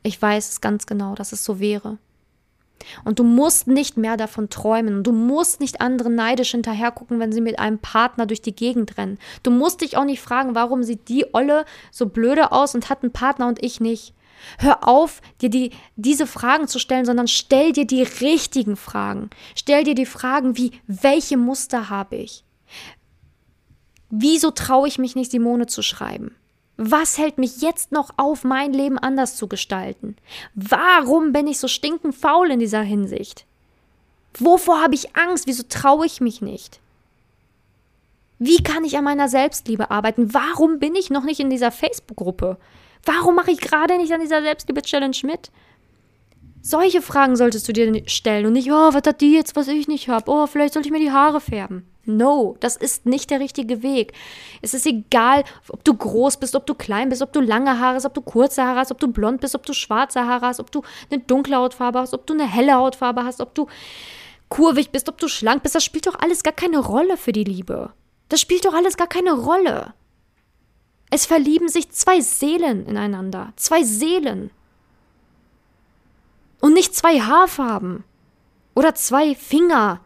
Ich 0.03 0.21
weiß 0.21 0.49
es 0.49 0.62
ganz 0.62 0.85
genau, 0.85 1.15
dass 1.15 1.31
es 1.31 1.43
so 1.43 1.59
wäre. 1.59 1.97
Und 3.03 3.19
du 3.19 3.23
musst 3.23 3.67
nicht 3.67 3.97
mehr 3.97 4.17
davon 4.17 4.49
träumen. 4.49 5.03
Du 5.03 5.12
musst 5.12 5.59
nicht 5.59 5.81
anderen 5.81 6.15
neidisch 6.15 6.51
hinterhergucken, 6.51 7.19
wenn 7.19 7.31
sie 7.31 7.41
mit 7.41 7.59
einem 7.59 7.79
Partner 7.79 8.25
durch 8.25 8.41
die 8.41 8.55
Gegend 8.55 8.97
rennen. 8.97 9.19
Du 9.43 9.51
musst 9.51 9.81
dich 9.81 9.97
auch 9.97 10.05
nicht 10.05 10.21
fragen, 10.21 10.55
warum 10.55 10.83
sieht 10.83 11.09
die 11.09 11.25
Olle 11.33 11.65
so 11.91 12.07
blöde 12.07 12.51
aus 12.51 12.75
und 12.75 12.89
hat 12.89 13.03
einen 13.03 13.12
Partner 13.12 13.47
und 13.47 13.63
ich 13.63 13.79
nicht. 13.79 14.13
Hör 14.58 14.88
auf, 14.88 15.21
dir 15.41 15.49
die, 15.49 15.71
diese 15.95 16.28
Fragen 16.28 16.67
zu 16.67 16.80
stellen, 16.80 17.06
sondern 17.06 17.28
stell 17.28 17.71
dir 17.71 17.86
die 17.86 18.04
richtigen 18.04 18.75
Fragen. 18.75 19.30
Stell 19.56 19.84
dir 19.84 19.95
die 19.95 20.06
Fragen 20.06 20.58
wie, 20.58 20.71
welche 20.88 21.38
Muster 21.38 21.89
habe 21.89 22.17
ich? 22.17 22.43
Wieso 24.10 24.52
traue 24.52 24.88
ich 24.88 24.97
mich 24.97 25.15
nicht, 25.15 25.32
Simone 25.32 25.67
zu 25.67 25.82
schreiben? 25.82 26.36
Was 26.78 27.17
hält 27.17 27.38
mich 27.38 27.62
jetzt 27.62 27.91
noch 27.91 28.12
auf, 28.17 28.43
mein 28.43 28.73
Leben 28.73 28.97
anders 28.97 29.36
zu 29.36 29.47
gestalten? 29.47 30.15
Warum 30.56 31.34
bin 31.34 31.47
ich 31.47 31.60
so 31.60 31.67
stinkend 31.67 32.15
faul 32.15 32.52
in 32.52 32.60
dieser 32.60 32.82
Hinsicht? 32.82 33.45
Wovor 34.38 34.82
habe 34.82 34.95
ich 34.95 35.15
Angst? 35.15 35.45
Wieso 35.45 35.63
traue 35.67 36.06
ich 36.06 36.21
mich 36.21 36.41
nicht? 36.41 36.80
Wie 38.39 38.63
kann 38.63 38.86
ich 38.86 38.97
an 38.97 39.04
meiner 39.04 39.28
Selbstliebe 39.28 39.91
arbeiten? 39.91 40.34
Warum 40.34 40.80
bin 40.80 40.95
ich 40.95 41.10
noch 41.10 41.25
nicht 41.25 41.41
in 41.41 41.49
dieser 41.49 41.71
Facebook-Gruppe? 41.71 42.58
Warum 43.05 43.35
mache 43.35 43.51
ich 43.51 43.59
gerade 43.59 43.97
nicht 43.97 44.12
an 44.12 44.21
dieser 44.21 44.41
Selbstliebe-Challenge 44.41 45.17
mit? 45.23 45.51
Solche 46.62 47.01
Fragen 47.01 47.35
solltest 47.35 47.67
du 47.67 47.73
dir 47.73 48.03
stellen 48.07 48.45
und 48.45 48.53
nicht, 48.53 48.69
oh, 48.69 48.93
was 48.93 49.03
hat 49.07 49.21
die 49.21 49.33
jetzt, 49.33 49.55
was 49.55 49.69
ich 49.69 49.88
nicht 49.88 50.09
habe? 50.09 50.29
Oh, 50.29 50.45
vielleicht 50.45 50.73
sollte 50.73 50.88
ich 50.88 50.91
mir 50.91 50.99
die 50.99 51.12
Haare 51.12 51.39
färben. 51.39 51.89
No, 52.05 52.57
das 52.59 52.75
ist 52.75 53.05
nicht 53.05 53.29
der 53.29 53.39
richtige 53.39 53.83
Weg. 53.83 54.13
Es 54.62 54.73
ist 54.73 54.85
egal, 54.88 55.43
ob 55.69 55.83
du 55.83 55.93
groß 55.93 56.38
bist, 56.38 56.55
ob 56.55 56.65
du 56.65 56.73
klein 56.73 57.09
bist, 57.09 57.21
ob 57.21 57.31
du 57.31 57.39
lange 57.39 57.79
Haare 57.79 57.95
hast, 57.95 58.05
ob 58.05 58.13
du 58.13 58.21
kurze 58.21 58.63
Haare 58.63 58.79
hast, 58.79 58.91
ob 58.91 58.99
du 58.99 59.07
blond 59.07 59.41
bist, 59.41 59.55
ob 59.55 59.65
du 59.65 59.73
schwarze 59.73 60.25
Haare 60.25 60.47
hast, 60.47 60.59
ob 60.59 60.71
du 60.71 60.81
eine 61.12 61.21
dunkle 61.21 61.55
Hautfarbe 61.55 61.99
hast, 61.99 62.13
ob 62.13 62.25
du 62.25 62.33
eine 62.33 62.47
helle 62.47 62.73
Hautfarbe 62.73 63.23
hast, 63.23 63.41
ob 63.41 63.53
du 63.53 63.67
kurvig 64.49 64.89
bist, 64.89 65.07
ob 65.07 65.19
du 65.19 65.27
schlank 65.27 65.62
bist. 65.63 65.75
Das 65.75 65.83
spielt 65.83 66.07
doch 66.07 66.19
alles 66.19 66.43
gar 66.43 66.53
keine 66.53 66.79
Rolle 66.79 67.15
für 67.15 67.31
die 67.31 67.43
Liebe. 67.43 67.93
Das 68.27 68.41
spielt 68.41 68.65
doch 68.65 68.73
alles 68.73 68.97
gar 68.97 69.07
keine 69.07 69.33
Rolle. 69.33 69.93
Es 71.09 71.25
verlieben 71.25 71.69
sich 71.69 71.89
zwei 71.91 72.21
Seelen 72.21 72.85
ineinander. 72.85 73.53
Zwei 73.55 73.83
Seelen. 73.83 74.51
Und 76.61 76.73
nicht 76.73 76.95
zwei 76.95 77.19
Haarfarben. 77.19 78.03
Oder 78.75 78.93
zwei 78.95 79.33
Finger. 79.35 80.01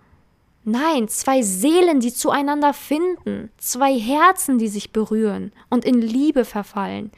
Nein, 0.63 1.09
zwei 1.09 1.41
Seelen, 1.41 1.99
die 1.99 2.13
zueinander 2.13 2.73
finden. 2.73 3.51
Zwei 3.57 3.99
Herzen, 3.99 4.57
die 4.57 4.69
sich 4.69 4.91
berühren 4.91 5.51
und 5.69 5.83
in 5.83 6.01
Liebe 6.01 6.45
verfallen. 6.45 7.11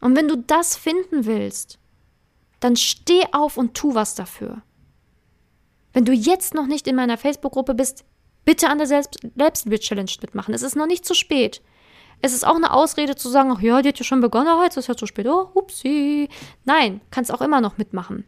Und 0.00 0.16
wenn 0.16 0.28
du 0.28 0.36
das 0.36 0.76
finden 0.76 1.26
willst, 1.26 1.78
dann 2.58 2.76
steh 2.76 3.22
auf 3.32 3.56
und 3.56 3.74
tu 3.74 3.94
was 3.94 4.14
dafür. 4.14 4.62
Wenn 5.92 6.04
du 6.04 6.12
jetzt 6.12 6.54
noch 6.54 6.66
nicht 6.66 6.86
in 6.86 6.96
meiner 6.96 7.18
Facebook-Gruppe 7.18 7.74
bist, 7.74 8.04
bitte 8.44 8.68
an 8.68 8.78
der 8.78 8.86
Selbstliebe-Challenge 8.86 10.10
mitmachen. 10.22 10.54
Es 10.54 10.62
ist 10.62 10.76
noch 10.76 10.86
nicht 10.86 11.04
zu 11.04 11.14
spät. 11.14 11.62
Es 12.22 12.32
ist 12.34 12.46
auch 12.46 12.56
eine 12.56 12.72
Ausrede 12.72 13.16
zu 13.16 13.28
sagen, 13.28 13.52
ach 13.56 13.60
ja, 13.60 13.80
die 13.80 13.88
hat 13.88 13.98
ja 13.98 14.04
schon 14.04 14.20
begonnen, 14.20 14.58
heute 14.58 14.80
ist 14.80 14.88
ja 14.88 14.96
zu 14.96 15.06
spät. 15.06 15.26
Oh, 15.26 15.48
upsie. 15.54 16.28
Nein, 16.64 17.00
kannst 17.10 17.32
auch 17.32 17.40
immer 17.40 17.60
noch 17.60 17.78
mitmachen. 17.78 18.24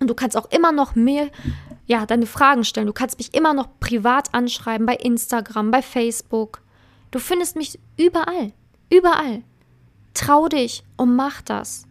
Und 0.00 0.08
du 0.08 0.14
kannst 0.14 0.36
auch 0.36 0.50
immer 0.50 0.72
noch 0.72 0.94
mehr, 0.94 1.30
ja, 1.86 2.04
deine 2.04 2.26
Fragen 2.26 2.64
stellen. 2.64 2.86
Du 2.86 2.92
kannst 2.92 3.18
mich 3.18 3.32
immer 3.34 3.54
noch 3.54 3.68
privat 3.80 4.34
anschreiben, 4.34 4.86
bei 4.86 4.96
Instagram, 4.96 5.70
bei 5.70 5.82
Facebook. 5.82 6.60
Du 7.10 7.18
findest 7.18 7.56
mich 7.56 7.78
überall. 7.96 8.52
Überall. 8.90 9.42
Trau 10.12 10.48
dich 10.48 10.84
und 10.96 11.14
mach 11.16 11.42
das. 11.42 11.86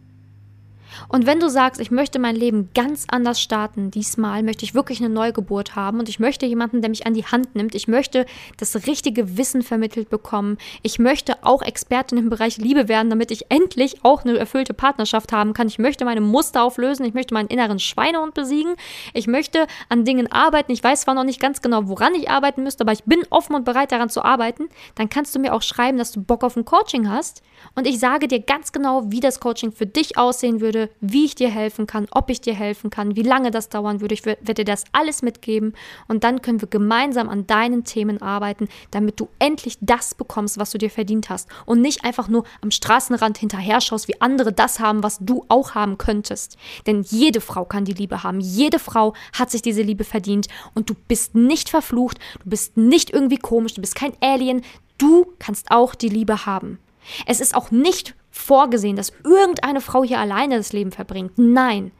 Und 1.08 1.26
wenn 1.26 1.40
du 1.40 1.48
sagst, 1.48 1.80
ich 1.80 1.90
möchte 1.90 2.18
mein 2.18 2.36
Leben 2.36 2.70
ganz 2.74 3.06
anders 3.08 3.40
starten, 3.40 3.90
diesmal 3.90 4.42
möchte 4.42 4.64
ich 4.64 4.74
wirklich 4.74 5.00
eine 5.00 5.08
Neugeburt 5.08 5.76
haben 5.76 5.98
und 5.98 6.08
ich 6.08 6.18
möchte 6.18 6.46
jemanden, 6.46 6.80
der 6.80 6.90
mich 6.90 7.06
an 7.06 7.14
die 7.14 7.24
Hand 7.24 7.54
nimmt, 7.54 7.74
ich 7.74 7.88
möchte 7.88 8.26
das 8.58 8.86
richtige 8.86 9.36
Wissen 9.36 9.62
vermittelt 9.62 10.08
bekommen, 10.08 10.58
ich 10.82 10.98
möchte 10.98 11.42
auch 11.42 11.62
Expertin 11.62 12.18
im 12.18 12.28
Bereich 12.28 12.58
Liebe 12.58 12.88
werden, 12.88 13.10
damit 13.10 13.30
ich 13.30 13.50
endlich 13.50 14.04
auch 14.04 14.24
eine 14.24 14.38
erfüllte 14.38 14.74
Partnerschaft 14.74 15.32
haben 15.32 15.52
kann, 15.52 15.68
ich 15.68 15.78
möchte 15.78 16.04
meine 16.04 16.20
Muster 16.20 16.62
auflösen, 16.62 17.04
ich 17.04 17.14
möchte 17.14 17.34
meinen 17.34 17.48
inneren 17.48 17.78
Schweinehund 17.78 18.34
besiegen, 18.34 18.74
ich 19.14 19.26
möchte 19.26 19.66
an 19.88 20.04
Dingen 20.04 20.30
arbeiten, 20.30 20.72
ich 20.72 20.82
weiß 20.82 21.02
zwar 21.02 21.14
noch 21.14 21.24
nicht 21.24 21.40
ganz 21.40 21.62
genau, 21.62 21.88
woran 21.88 22.14
ich 22.14 22.30
arbeiten 22.30 22.62
müsste, 22.62 22.82
aber 22.82 22.92
ich 22.92 23.04
bin 23.04 23.22
offen 23.30 23.54
und 23.54 23.64
bereit 23.64 23.92
daran 23.92 24.10
zu 24.10 24.24
arbeiten, 24.24 24.68
dann 24.94 25.08
kannst 25.08 25.34
du 25.34 25.38
mir 25.38 25.54
auch 25.54 25.62
schreiben, 25.62 25.98
dass 25.98 26.12
du 26.12 26.22
Bock 26.22 26.44
auf 26.44 26.56
ein 26.56 26.64
Coaching 26.64 27.08
hast. 27.08 27.42
Und 27.74 27.86
ich 27.86 27.98
sage 27.98 28.28
dir 28.28 28.40
ganz 28.40 28.72
genau, 28.72 29.10
wie 29.10 29.20
das 29.20 29.40
Coaching 29.40 29.72
für 29.72 29.86
dich 29.86 30.18
aussehen 30.18 30.60
würde, 30.60 30.75
wie 31.00 31.24
ich 31.24 31.34
dir 31.34 31.50
helfen 31.50 31.86
kann, 31.86 32.06
ob 32.10 32.30
ich 32.30 32.40
dir 32.40 32.54
helfen 32.54 32.90
kann, 32.90 33.16
wie 33.16 33.22
lange 33.22 33.50
das 33.50 33.68
dauern 33.68 34.00
würde. 34.00 34.14
Ich 34.14 34.24
werde 34.24 34.54
dir 34.54 34.64
das 34.64 34.84
alles 34.92 35.22
mitgeben 35.22 35.74
und 36.08 36.24
dann 36.24 36.42
können 36.42 36.60
wir 36.60 36.68
gemeinsam 36.68 37.28
an 37.28 37.46
deinen 37.46 37.84
Themen 37.84 38.22
arbeiten, 38.22 38.68
damit 38.90 39.20
du 39.20 39.28
endlich 39.38 39.78
das 39.80 40.14
bekommst, 40.14 40.58
was 40.58 40.70
du 40.70 40.78
dir 40.78 40.90
verdient 40.90 41.30
hast 41.30 41.48
und 41.64 41.80
nicht 41.80 42.04
einfach 42.04 42.28
nur 42.28 42.44
am 42.60 42.70
Straßenrand 42.70 43.38
hinterher 43.38 43.80
schaust, 43.80 44.08
wie 44.08 44.20
andere 44.20 44.52
das 44.52 44.80
haben, 44.80 45.02
was 45.02 45.18
du 45.20 45.44
auch 45.48 45.74
haben 45.74 45.98
könntest. 45.98 46.56
Denn 46.86 47.02
jede 47.02 47.40
Frau 47.40 47.64
kann 47.64 47.84
die 47.84 47.94
Liebe 47.94 48.22
haben. 48.22 48.40
Jede 48.40 48.78
Frau 48.78 49.14
hat 49.32 49.50
sich 49.50 49.62
diese 49.62 49.82
Liebe 49.82 50.04
verdient 50.04 50.48
und 50.74 50.90
du 50.90 50.94
bist 51.08 51.34
nicht 51.34 51.68
verflucht, 51.68 52.18
du 52.42 52.50
bist 52.50 52.76
nicht 52.76 53.10
irgendwie 53.10 53.38
komisch, 53.38 53.74
du 53.74 53.80
bist 53.80 53.94
kein 53.94 54.12
Alien. 54.20 54.62
Du 54.98 55.26
kannst 55.38 55.70
auch 55.70 55.94
die 55.94 56.08
Liebe 56.08 56.46
haben. 56.46 56.78
Es 57.26 57.40
ist 57.40 57.54
auch 57.54 57.70
nicht 57.70 58.14
vorgesehen, 58.30 58.96
dass 58.96 59.12
irgendeine 59.24 59.80
Frau 59.80 60.04
hier 60.04 60.18
alleine 60.18 60.56
das 60.56 60.72
Leben 60.72 60.92
verbringt. 60.92 61.32
Nein. 61.36 61.92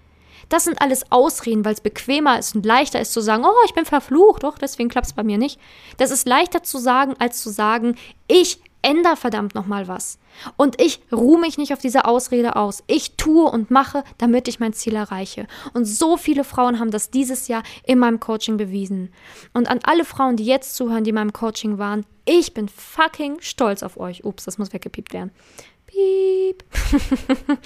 Das 0.48 0.64
sind 0.64 0.80
alles 0.80 1.10
Ausreden, 1.10 1.64
weil 1.64 1.74
es 1.74 1.80
bequemer 1.80 2.38
ist 2.38 2.54
und 2.54 2.64
leichter 2.64 3.00
ist 3.00 3.12
zu 3.12 3.20
sagen, 3.20 3.44
oh, 3.44 3.64
ich 3.66 3.74
bin 3.74 3.84
verflucht, 3.84 4.44
doch, 4.44 4.58
deswegen 4.58 4.88
klappt 4.88 5.08
es 5.08 5.12
bei 5.12 5.24
mir 5.24 5.38
nicht. 5.38 5.58
Das 5.96 6.12
ist 6.12 6.26
leichter 6.26 6.62
zu 6.62 6.78
sagen, 6.78 7.14
als 7.18 7.42
zu 7.42 7.50
sagen, 7.50 7.96
ich 8.28 8.60
ändere 8.82 9.16
verdammt 9.16 9.54
nochmal 9.54 9.88
was. 9.88 10.18
Und 10.56 10.80
ich 10.80 11.00
ruhe 11.12 11.40
mich 11.40 11.58
nicht 11.58 11.72
auf 11.72 11.80
diese 11.80 12.04
Ausrede 12.04 12.56
aus. 12.56 12.82
Ich 12.86 13.16
tue 13.16 13.50
und 13.50 13.70
mache, 13.70 14.04
damit 14.18 14.48
ich 14.48 14.60
mein 14.60 14.72
Ziel 14.72 14.94
erreiche. 14.94 15.46
Und 15.74 15.84
so 15.84 16.16
viele 16.16 16.44
Frauen 16.44 16.78
haben 16.78 16.90
das 16.90 17.10
dieses 17.10 17.48
Jahr 17.48 17.62
in 17.84 17.98
meinem 17.98 18.20
Coaching 18.20 18.56
bewiesen. 18.56 19.12
Und 19.54 19.68
an 19.68 19.80
alle 19.82 20.04
Frauen, 20.04 20.36
die 20.36 20.44
jetzt 20.44 20.76
zuhören, 20.76 21.04
die 21.04 21.10
in 21.10 21.16
meinem 21.16 21.32
Coaching 21.32 21.78
waren, 21.78 22.04
ich 22.24 22.54
bin 22.54 22.68
fucking 22.68 23.36
stolz 23.40 23.82
auf 23.82 23.98
euch. 23.98 24.24
Ups, 24.24 24.44
das 24.44 24.58
muss 24.58 24.72
weggepiept 24.72 25.12
werden. 25.12 25.30
Piep. 25.86 26.64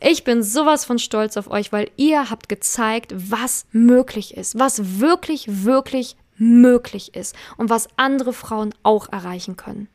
ich 0.00 0.24
bin 0.24 0.42
sowas 0.42 0.84
von 0.84 0.98
stolz 0.98 1.36
auf 1.36 1.50
euch, 1.50 1.72
weil 1.72 1.90
ihr 1.96 2.30
habt 2.30 2.48
gezeigt, 2.48 3.14
was 3.16 3.66
möglich 3.72 4.36
ist, 4.36 4.58
was 4.58 5.00
wirklich, 5.00 5.64
wirklich 5.64 6.16
möglich 6.36 7.14
ist 7.14 7.36
und 7.56 7.70
was 7.70 7.88
andere 7.96 8.32
Frauen 8.32 8.74
auch 8.82 9.08
erreichen 9.12 9.56
können. 9.56 9.88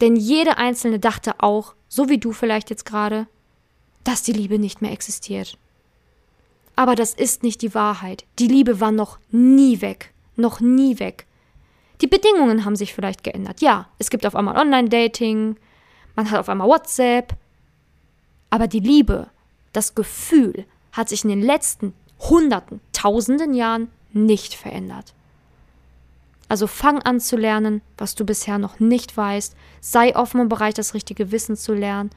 Denn 0.00 0.16
jede 0.16 0.58
einzelne 0.58 0.98
dachte 0.98 1.42
auch, 1.42 1.74
so 1.88 2.08
wie 2.08 2.18
du 2.18 2.32
vielleicht 2.32 2.70
jetzt 2.70 2.84
gerade, 2.84 3.26
dass 4.04 4.22
die 4.22 4.32
Liebe 4.32 4.58
nicht 4.58 4.80
mehr 4.80 4.92
existiert. 4.92 5.58
Aber 6.76 6.94
das 6.94 7.12
ist 7.12 7.42
nicht 7.42 7.62
die 7.62 7.74
Wahrheit. 7.74 8.24
Die 8.38 8.46
Liebe 8.46 8.80
war 8.80 8.92
noch 8.92 9.18
nie 9.30 9.80
weg. 9.80 10.12
Noch 10.36 10.60
nie 10.60 11.00
weg. 11.00 11.26
Die 12.00 12.06
Bedingungen 12.06 12.64
haben 12.64 12.76
sich 12.76 12.94
vielleicht 12.94 13.24
geändert. 13.24 13.60
Ja, 13.60 13.88
es 13.98 14.10
gibt 14.10 14.24
auf 14.24 14.36
einmal 14.36 14.56
Online-Dating, 14.56 15.56
man 16.14 16.30
hat 16.30 16.38
auf 16.38 16.48
einmal 16.48 16.68
WhatsApp. 16.68 17.34
Aber 18.50 18.68
die 18.68 18.80
Liebe, 18.80 19.28
das 19.72 19.96
Gefühl 19.96 20.64
hat 20.92 21.08
sich 21.08 21.24
in 21.24 21.30
den 21.30 21.42
letzten 21.42 21.92
Hunderten, 22.20 22.80
Tausenden 22.92 23.54
Jahren 23.54 23.90
nicht 24.12 24.54
verändert. 24.54 25.14
Also 26.48 26.66
fang 26.66 27.00
an 27.02 27.20
zu 27.20 27.36
lernen, 27.36 27.82
was 27.96 28.14
du 28.14 28.24
bisher 28.24 28.58
noch 28.58 28.80
nicht 28.80 29.16
weißt. 29.16 29.54
Sei 29.80 30.16
offen 30.16 30.40
und 30.40 30.48
bereit, 30.48 30.78
das 30.78 30.94
richtige 30.94 31.30
Wissen 31.30 31.56
zu 31.56 31.74
lernen. 31.74 32.10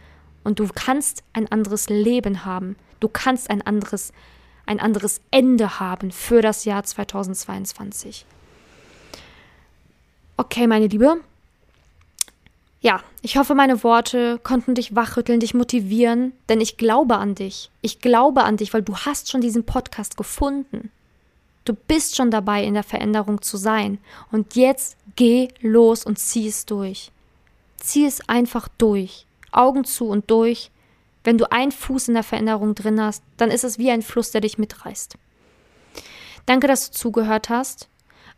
Und 0.43 0.59
du 0.59 0.67
kannst 0.73 1.23
ein 1.33 1.51
anderes 1.51 1.89
Leben 1.89 2.45
haben. 2.45 2.75
Du 2.99 3.09
kannst 3.09 3.49
ein 3.49 3.61
anderes, 3.61 4.13
ein 4.65 4.79
anderes 4.79 5.21
Ende 5.31 5.79
haben 5.79 6.11
für 6.11 6.41
das 6.41 6.65
Jahr 6.65 6.83
2022. 6.83 8.25
Okay, 10.37 10.65
meine 10.65 10.87
Liebe, 10.87 11.17
ja, 12.81 13.01
ich 13.21 13.37
hoffe, 13.37 13.53
meine 13.53 13.83
Worte 13.83 14.39
konnten 14.41 14.73
dich 14.73 14.95
wachrütteln, 14.95 15.39
dich 15.39 15.53
motivieren, 15.53 16.33
denn 16.49 16.59
ich 16.59 16.77
glaube 16.77 17.17
an 17.17 17.35
dich. 17.35 17.69
Ich 17.81 17.99
glaube 17.99 18.43
an 18.43 18.57
dich, 18.57 18.73
weil 18.73 18.81
du 18.81 18.97
hast 18.97 19.29
schon 19.29 19.41
diesen 19.41 19.65
Podcast 19.65 20.17
gefunden. 20.17 20.89
Du 21.65 21.73
bist 21.73 22.15
schon 22.15 22.31
dabei, 22.31 22.63
in 22.63 22.73
der 22.73 22.83
Veränderung 22.83 23.41
zu 23.41 23.57
sein. 23.57 23.99
Und 24.31 24.55
jetzt 24.55 24.97
geh 25.15 25.49
los 25.61 26.05
und 26.05 26.17
zieh 26.17 26.47
es 26.47 26.65
durch. 26.65 27.11
Zieh 27.77 28.05
es 28.05 28.27
einfach 28.27 28.67
durch. 28.77 29.25
Augen 29.51 29.83
zu 29.83 30.07
und 30.07 30.29
durch. 30.31 30.71
Wenn 31.23 31.37
du 31.37 31.51
einen 31.51 31.71
Fuß 31.71 32.07
in 32.07 32.15
der 32.15 32.23
Veränderung 32.23 32.73
drin 32.73 32.99
hast, 32.99 33.23
dann 33.37 33.51
ist 33.51 33.63
es 33.63 33.77
wie 33.77 33.91
ein 33.91 34.01
Fluss, 34.01 34.31
der 34.31 34.41
dich 34.41 34.57
mitreißt. 34.57 35.17
Danke, 36.47 36.67
dass 36.67 36.89
du 36.89 36.97
zugehört 36.97 37.49
hast. 37.49 37.87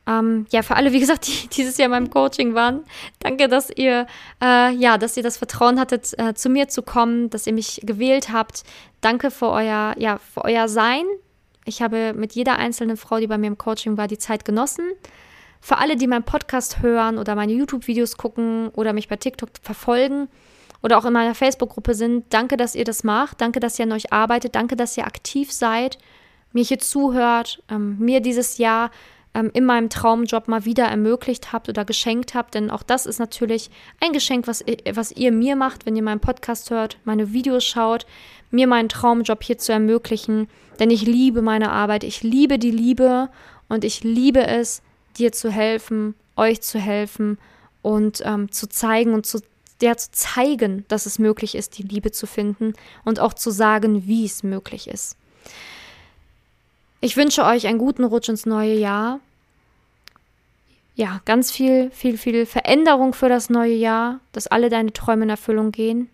Ähm, 0.05 0.45
ja, 0.51 0.63
für 0.63 0.75
alle, 0.75 0.91
wie 0.91 0.99
gesagt, 0.99 1.27
die 1.27 1.47
dieses 1.55 1.77
Jahr 1.77 1.85
in 1.85 1.91
meinem 1.91 2.09
Coaching 2.09 2.53
waren, 2.53 2.83
danke, 3.19 3.47
dass 3.47 3.69
ihr, 3.69 4.05
äh, 4.41 4.73
ja, 4.73 4.97
dass 4.97 5.15
ihr 5.15 5.23
das 5.23 5.37
Vertrauen 5.37 5.79
hattet, 5.79 6.17
äh, 6.19 6.33
zu 6.33 6.49
mir 6.49 6.67
zu 6.67 6.81
kommen, 6.81 7.29
dass 7.29 7.47
ihr 7.47 7.53
mich 7.53 7.81
gewählt 7.83 8.31
habt. 8.33 8.63
Danke 8.99 9.31
für 9.31 9.49
euer, 9.49 9.95
ja, 9.97 10.17
für 10.17 10.43
euer 10.43 10.67
Sein. 10.67 11.05
Ich 11.65 11.81
habe 11.81 12.13
mit 12.13 12.33
jeder 12.33 12.57
einzelnen 12.57 12.97
Frau, 12.97 13.19
die 13.19 13.27
bei 13.27 13.37
mir 13.37 13.47
im 13.47 13.57
Coaching 13.57 13.97
war, 13.97 14.07
die 14.07 14.17
Zeit 14.17 14.45
genossen. 14.45 14.91
Für 15.61 15.77
alle, 15.77 15.95
die 15.95 16.07
meinen 16.07 16.23
Podcast 16.23 16.81
hören 16.81 17.17
oder 17.17 17.35
meine 17.35 17.53
YouTube-Videos 17.53 18.17
gucken 18.17 18.69
oder 18.69 18.91
mich 18.91 19.07
bei 19.07 19.15
TikTok 19.15 19.49
verfolgen 19.61 20.27
oder 20.81 20.97
auch 20.97 21.05
in 21.05 21.13
meiner 21.13 21.35
Facebook-Gruppe 21.35 21.95
sind, 21.95 22.25
danke, 22.33 22.57
dass 22.57 22.75
ihr 22.75 22.83
das 22.83 23.05
macht. 23.05 23.39
Danke, 23.39 23.61
dass 23.61 23.79
ihr 23.79 23.85
an 23.85 23.93
euch 23.93 24.11
arbeitet. 24.11 24.55
Danke, 24.55 24.75
dass 24.75 24.97
ihr 24.97 25.07
aktiv 25.07 25.53
seid, 25.53 25.97
mir 26.51 26.63
hier 26.63 26.79
zuhört, 26.79 27.63
ähm, 27.69 27.97
mir 27.97 28.19
dieses 28.19 28.57
Jahr 28.57 28.91
ähm, 29.33 29.49
in 29.53 29.63
meinem 29.63 29.89
Traumjob 29.89 30.49
mal 30.49 30.65
wieder 30.65 30.85
ermöglicht 30.85 31.53
habt 31.53 31.69
oder 31.69 31.85
geschenkt 31.85 32.33
habt. 32.33 32.55
Denn 32.55 32.69
auch 32.69 32.83
das 32.83 33.05
ist 33.05 33.19
natürlich 33.19 33.69
ein 34.01 34.11
Geschenk, 34.11 34.47
was, 34.47 34.65
was 34.93 35.13
ihr 35.13 35.31
mir 35.31 35.55
macht, 35.55 35.85
wenn 35.85 35.95
ihr 35.95 36.03
meinen 36.03 36.19
Podcast 36.19 36.69
hört, 36.69 36.97
meine 37.05 37.31
Videos 37.31 37.63
schaut, 37.63 38.05
mir 38.53 38.67
meinen 38.67 38.89
Traumjob 38.89 39.43
hier 39.43 39.57
zu 39.57 39.71
ermöglichen. 39.73 40.47
Denn 40.79 40.89
ich 40.89 41.05
liebe 41.05 41.41
meine 41.41 41.71
Arbeit, 41.71 42.03
ich 42.03 42.23
liebe 42.23 42.59
die 42.59 42.71
Liebe 42.71 43.29
und 43.67 43.83
ich 43.83 44.03
liebe 44.03 44.45
es, 44.45 44.81
dir 45.17 45.31
zu 45.31 45.51
helfen, 45.51 46.15
euch 46.35 46.61
zu 46.61 46.79
helfen 46.79 47.37
und 47.81 48.21
ähm, 48.25 48.51
zu 48.51 48.67
zeigen 48.67 49.13
und 49.13 49.25
zu 49.25 49.39
der 49.81 49.97
zu 49.97 50.11
zeigen, 50.11 50.85
dass 50.87 51.05
es 51.05 51.19
möglich 51.19 51.55
ist, 51.55 51.77
die 51.77 51.83
Liebe 51.83 52.11
zu 52.11 52.25
finden 52.25 52.73
und 53.03 53.19
auch 53.19 53.33
zu 53.33 53.51
sagen, 53.51 54.07
wie 54.07 54.23
es 54.25 54.41
möglich 54.41 54.87
ist. 54.87 55.17
Ich 57.01 57.17
wünsche 57.17 57.43
euch 57.43 57.67
einen 57.67 57.79
guten 57.79 58.05
Rutsch 58.05 58.29
ins 58.29 58.45
neue 58.45 58.75
Jahr. 58.75 59.19
Ja, 60.95 61.21
ganz 61.25 61.51
viel, 61.51 61.91
viel, 61.91 62.17
viel 62.17 62.45
Veränderung 62.45 63.13
für 63.13 63.27
das 63.27 63.49
neue 63.49 63.73
Jahr, 63.73 64.19
dass 64.31 64.47
alle 64.47 64.69
deine 64.69 64.93
Träume 64.93 65.23
in 65.23 65.29
Erfüllung 65.31 65.71
gehen. 65.71 66.09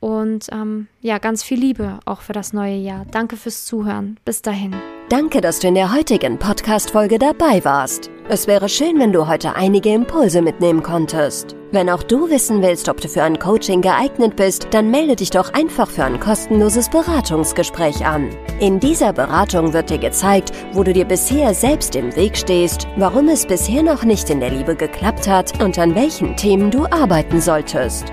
Und 0.00 0.46
ähm, 0.52 0.86
ja, 1.00 1.18
ganz 1.18 1.42
viel 1.42 1.58
Liebe 1.58 1.98
auch 2.04 2.20
für 2.20 2.32
das 2.32 2.52
neue 2.52 2.76
Jahr. 2.76 3.04
Danke 3.10 3.36
fürs 3.36 3.64
Zuhören. 3.64 4.18
Bis 4.24 4.42
dahin. 4.42 4.74
Danke, 5.08 5.40
dass 5.40 5.58
du 5.58 5.68
in 5.68 5.74
der 5.74 5.94
heutigen 5.94 6.38
Podcast-Folge 6.38 7.18
dabei 7.18 7.64
warst. 7.64 8.10
Es 8.28 8.46
wäre 8.46 8.68
schön, 8.68 8.98
wenn 8.98 9.10
du 9.10 9.26
heute 9.26 9.56
einige 9.56 9.88
Impulse 9.88 10.42
mitnehmen 10.42 10.82
konntest. 10.82 11.56
Wenn 11.72 11.88
auch 11.88 12.02
du 12.02 12.28
wissen 12.28 12.60
willst, 12.60 12.90
ob 12.90 13.00
du 13.00 13.08
für 13.08 13.22
ein 13.22 13.38
Coaching 13.38 13.80
geeignet 13.80 14.36
bist, 14.36 14.68
dann 14.70 14.90
melde 14.90 15.16
dich 15.16 15.30
doch 15.30 15.54
einfach 15.54 15.88
für 15.88 16.04
ein 16.04 16.20
kostenloses 16.20 16.90
Beratungsgespräch 16.90 18.04
an. 18.04 18.28
In 18.60 18.80
dieser 18.80 19.14
Beratung 19.14 19.72
wird 19.72 19.88
dir 19.88 19.98
gezeigt, 19.98 20.52
wo 20.74 20.82
du 20.82 20.92
dir 20.92 21.06
bisher 21.06 21.54
selbst 21.54 21.96
im 21.96 22.14
Weg 22.14 22.36
stehst, 22.36 22.86
warum 22.96 23.28
es 23.28 23.46
bisher 23.46 23.82
noch 23.82 24.04
nicht 24.04 24.28
in 24.28 24.40
der 24.40 24.50
Liebe 24.50 24.76
geklappt 24.76 25.26
hat 25.26 25.62
und 25.62 25.78
an 25.78 25.94
welchen 25.94 26.36
Themen 26.36 26.70
du 26.70 26.84
arbeiten 26.84 27.40
solltest. 27.40 28.12